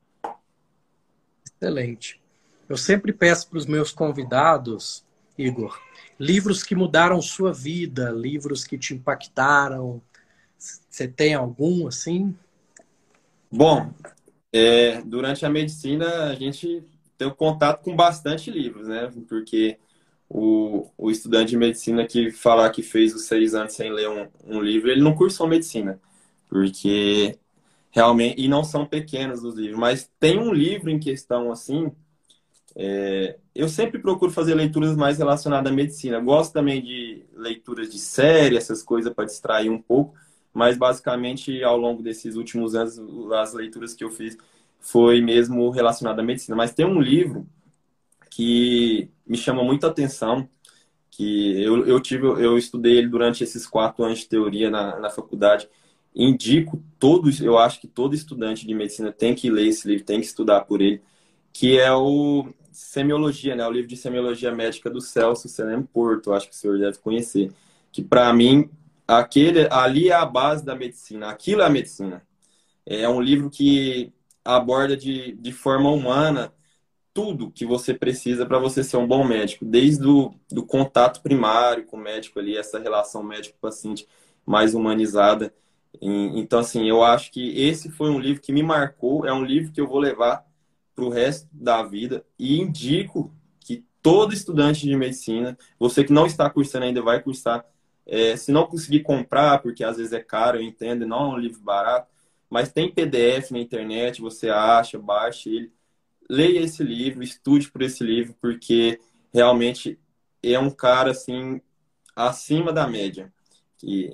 [1.46, 2.22] Excelente.
[2.70, 5.04] Eu sempre peço para os meus convidados,
[5.38, 5.80] Igor,
[6.20, 10.02] livros que mudaram sua vida, livros que te impactaram.
[10.58, 12.36] Você tem algum assim?
[13.50, 13.92] Bom,
[14.52, 16.84] é, durante a medicina a gente
[17.18, 19.12] tem contato com bastante livros, né?
[19.28, 19.78] Porque
[20.30, 24.28] o, o estudante de medicina que falar que fez os seis anos sem ler um,
[24.46, 26.00] um livro, ele não cursou medicina.
[26.50, 27.38] Porque
[27.92, 31.92] realmente, e não são pequenos os livros, mas tem um livro em questão assim.
[32.76, 36.20] É, eu sempre procuro fazer leituras mais relacionadas à medicina.
[36.20, 40.14] Gosto também de leituras de série, essas coisas para distrair um pouco,
[40.54, 43.00] mas basicamente ao longo desses últimos anos,
[43.34, 44.38] as leituras que eu fiz
[44.88, 46.56] foi mesmo relacionada à medicina.
[46.56, 47.46] Mas tem um livro
[48.32, 50.48] que me chama muita atenção,
[51.12, 55.10] que eu, eu tive, eu estudei ele durante esses quatro anos de teoria na, na
[55.10, 55.68] faculdade.
[56.16, 60.22] Indico todos, eu acho que todo estudante de medicina tem que ler esse livro, tem
[60.22, 61.02] que estudar por ele,
[61.52, 63.68] que é o Semiologia, né?
[63.68, 67.52] O livro de Semiologia Médica do Celso Selem Porto, acho que o senhor deve conhecer.
[67.92, 68.70] Que para mim,
[69.06, 72.26] aquele ali é a base da medicina, aquilo é a medicina.
[72.86, 74.14] É um livro que
[74.56, 76.54] aborda de, de forma humana
[77.14, 81.84] tudo que você precisa para você ser um bom médico, desde o do contato primário
[81.86, 84.08] com o médico ali, essa relação médico-paciente
[84.46, 85.52] mais humanizada.
[86.00, 89.72] Então, assim, eu acho que esse foi um livro que me marcou, é um livro
[89.72, 90.46] que eu vou levar
[90.96, 96.28] para o resto da vida e indico que todo estudante de medicina, você que não
[96.28, 97.66] está cursando ainda vai cursar,
[98.06, 101.38] é, se não conseguir comprar, porque às vezes é caro, eu entendo, não é um
[101.38, 102.08] livro barato,
[102.50, 105.72] mas tem PDF na internet, você acha, baixa ele.
[106.30, 109.00] Leia esse livro, estude por esse livro, porque
[109.34, 110.00] realmente
[110.44, 111.62] é um cara assim
[112.16, 113.32] acima da média.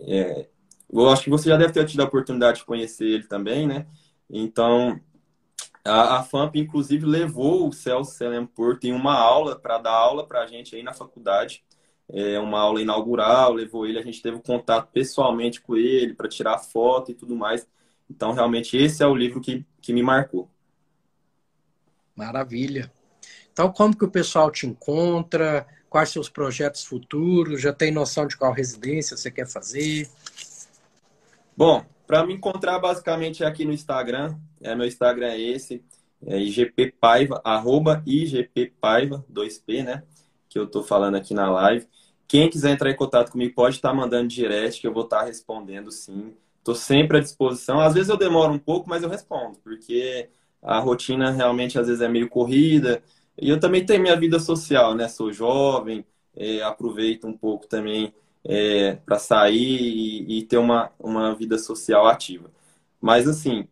[0.07, 0.47] É,
[0.91, 3.87] eu acho que você já deve ter tido a oportunidade de conhecer ele também, né?
[4.29, 4.99] Então,
[5.85, 10.25] a, a FAMP, inclusive, levou o Celso Selem Porto em uma aula, para dar aula
[10.25, 11.63] para a gente aí na faculdade.
[12.09, 16.59] É uma aula inaugural, levou ele, a gente teve contato pessoalmente com ele para tirar
[16.59, 17.67] foto e tudo mais.
[18.09, 20.49] Então, realmente, esse é o livro que, que me marcou.
[22.15, 22.91] Maravilha.
[23.51, 25.65] Então, como que o pessoal te encontra?
[25.89, 27.61] Quais seus projetos futuros?
[27.61, 30.09] Já tem noção de qual residência você quer fazer?
[31.55, 35.83] Bom, para me encontrar basicamente é aqui no Instagram, é, meu Instagram é esse,
[36.25, 40.03] é igppaiva, arroba igppaiva, 2P, né?
[40.49, 41.87] Que eu tô falando aqui na live.
[42.27, 45.91] Quem quiser entrar em contato comigo pode estar mandando direct, que eu vou estar respondendo
[45.91, 46.33] sim.
[46.63, 47.81] Estou sempre à disposição.
[47.81, 50.29] Às vezes eu demoro um pouco, mas eu respondo, porque
[50.61, 53.03] a rotina realmente às vezes é meio corrida.
[53.37, 55.09] E eu também tenho minha vida social, né?
[55.09, 58.13] Sou jovem, é, aproveito um pouco também
[58.45, 62.49] é, para sair e, e, ter uma, uma vida social ativa.
[63.01, 63.67] Mas assim,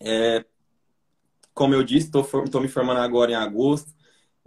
[0.00, 0.42] é,
[1.52, 3.92] como eu disse, estou me formando agora em agosto.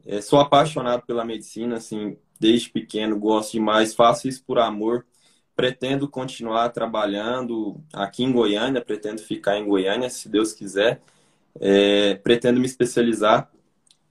[0.05, 5.05] É, sou apaixonado pela medicina, assim, desde pequeno, gosto demais, faço isso por amor
[5.60, 11.01] pretendo continuar trabalhando aqui em Goiânia, pretendo ficar em Goiânia, se Deus quiser.
[11.60, 13.51] É, pretendo me especializar.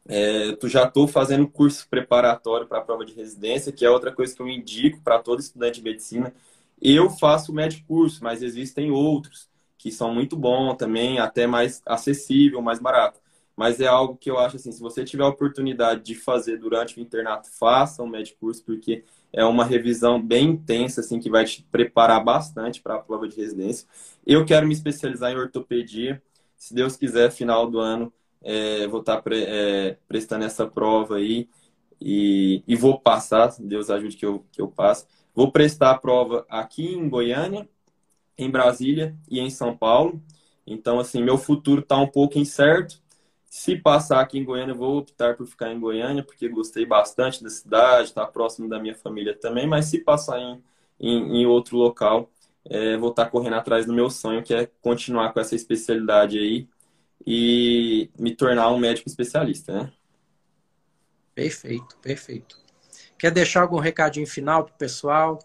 [0.07, 4.37] É, já estou fazendo curso preparatório para a prova de residência, que é outra coisa
[4.37, 6.35] que eu indico para todo estudante de medicina.
[6.83, 11.81] Eu faço o médico curso, mas existem outros que são muito bons também, até mais
[11.87, 13.19] acessível, mais barato.
[13.57, 16.99] Mas é algo que eu acho assim, se você tiver a oportunidade de fazer durante
[16.99, 21.45] o internato, faça um médico curso, porque é uma revisão bem intensa, assim, que vai
[21.45, 23.87] te preparar bastante para a prova de residência.
[24.27, 26.23] Eu quero me especializar em ortopedia.
[26.57, 28.13] Se Deus quiser, final do ano,
[28.43, 31.49] é, vou estar tá pre, é, prestando essa prova aí
[32.01, 35.07] e, e vou passar, Deus ajude que eu, que eu passe.
[35.35, 37.69] Vou prestar a prova aqui em Goiânia,
[38.37, 40.23] em Brasília e em São Paulo.
[40.67, 43.01] Então, assim, meu futuro está um pouco incerto,
[43.49, 47.49] se passar aqui em Goiânia, vou optar por ficar em Goiânia, porque gostei bastante da
[47.49, 49.67] cidade, está próximo da minha família também.
[49.67, 50.63] Mas se passar em,
[51.01, 52.31] em, em outro local,
[52.69, 56.39] é, vou estar tá correndo atrás do meu sonho, que é continuar com essa especialidade
[56.39, 56.69] aí
[57.27, 59.93] e me tornar um médico especialista, né?
[61.35, 62.59] Perfeito, perfeito.
[63.19, 65.39] Quer deixar algum recadinho final para o pessoal?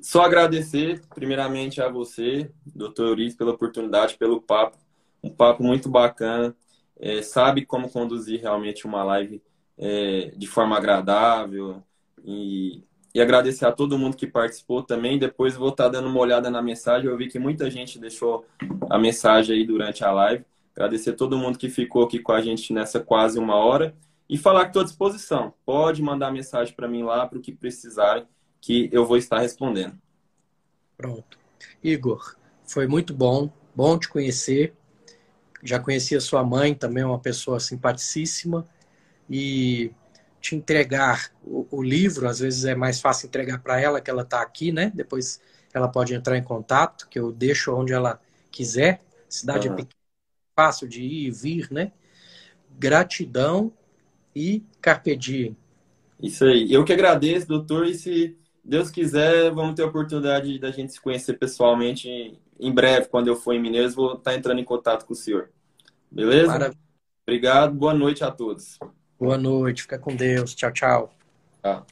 [0.00, 4.78] Só agradecer, primeiramente, a você, doutor Eurício, pela oportunidade, pelo papo.
[5.22, 6.56] Um papo muito bacana
[7.02, 9.42] é, sabe como conduzir realmente uma live
[9.76, 11.82] é, de forma agradável
[12.24, 15.18] e, e, agradecer a todo mundo que participou também.
[15.18, 17.10] Depois vou estar dando uma olhada na mensagem.
[17.10, 18.46] Eu vi que muita gente deixou
[18.88, 20.44] a mensagem aí durante a live.
[20.76, 23.92] Agradecer a todo mundo que ficou aqui com a gente nessa quase uma hora
[24.28, 25.52] e falar que estou à disposição.
[25.66, 28.24] Pode mandar mensagem para mim lá para o que precisarem,
[28.60, 29.98] que eu vou estar respondendo.
[30.96, 31.36] Pronto.
[31.82, 34.72] Igor, foi muito bom, bom te conhecer.
[35.62, 38.66] Já conhecia sua mãe, também uma pessoa simpaticíssima.
[39.30, 39.92] E
[40.40, 44.22] te entregar o, o livro, às vezes é mais fácil entregar para ela, que ela
[44.22, 44.90] está aqui, né?
[44.94, 45.40] Depois
[45.72, 49.00] ela pode entrar em contato, que eu deixo onde ela quiser.
[49.28, 49.74] Cidade uhum.
[49.74, 50.02] é pequena,
[50.54, 51.92] fácil de ir e vir, né?
[52.78, 53.72] Gratidão
[54.34, 55.56] e carpe diem.
[56.20, 56.72] Isso aí.
[56.72, 61.00] Eu que agradeço, doutor, e se Deus quiser, vamos ter a oportunidade da gente se
[61.00, 65.12] conhecer pessoalmente em breve, quando eu for em Minas, vou estar entrando em contato com
[65.12, 65.50] o senhor.
[66.08, 66.46] Beleza?
[66.46, 66.80] Maravilha.
[67.26, 68.78] Obrigado, boa noite a todos.
[69.18, 70.54] Boa noite, fica com Deus.
[70.54, 71.12] Tchau, tchau.
[71.60, 71.86] Tchau.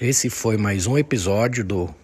[0.00, 2.03] Esse foi mais um episódio do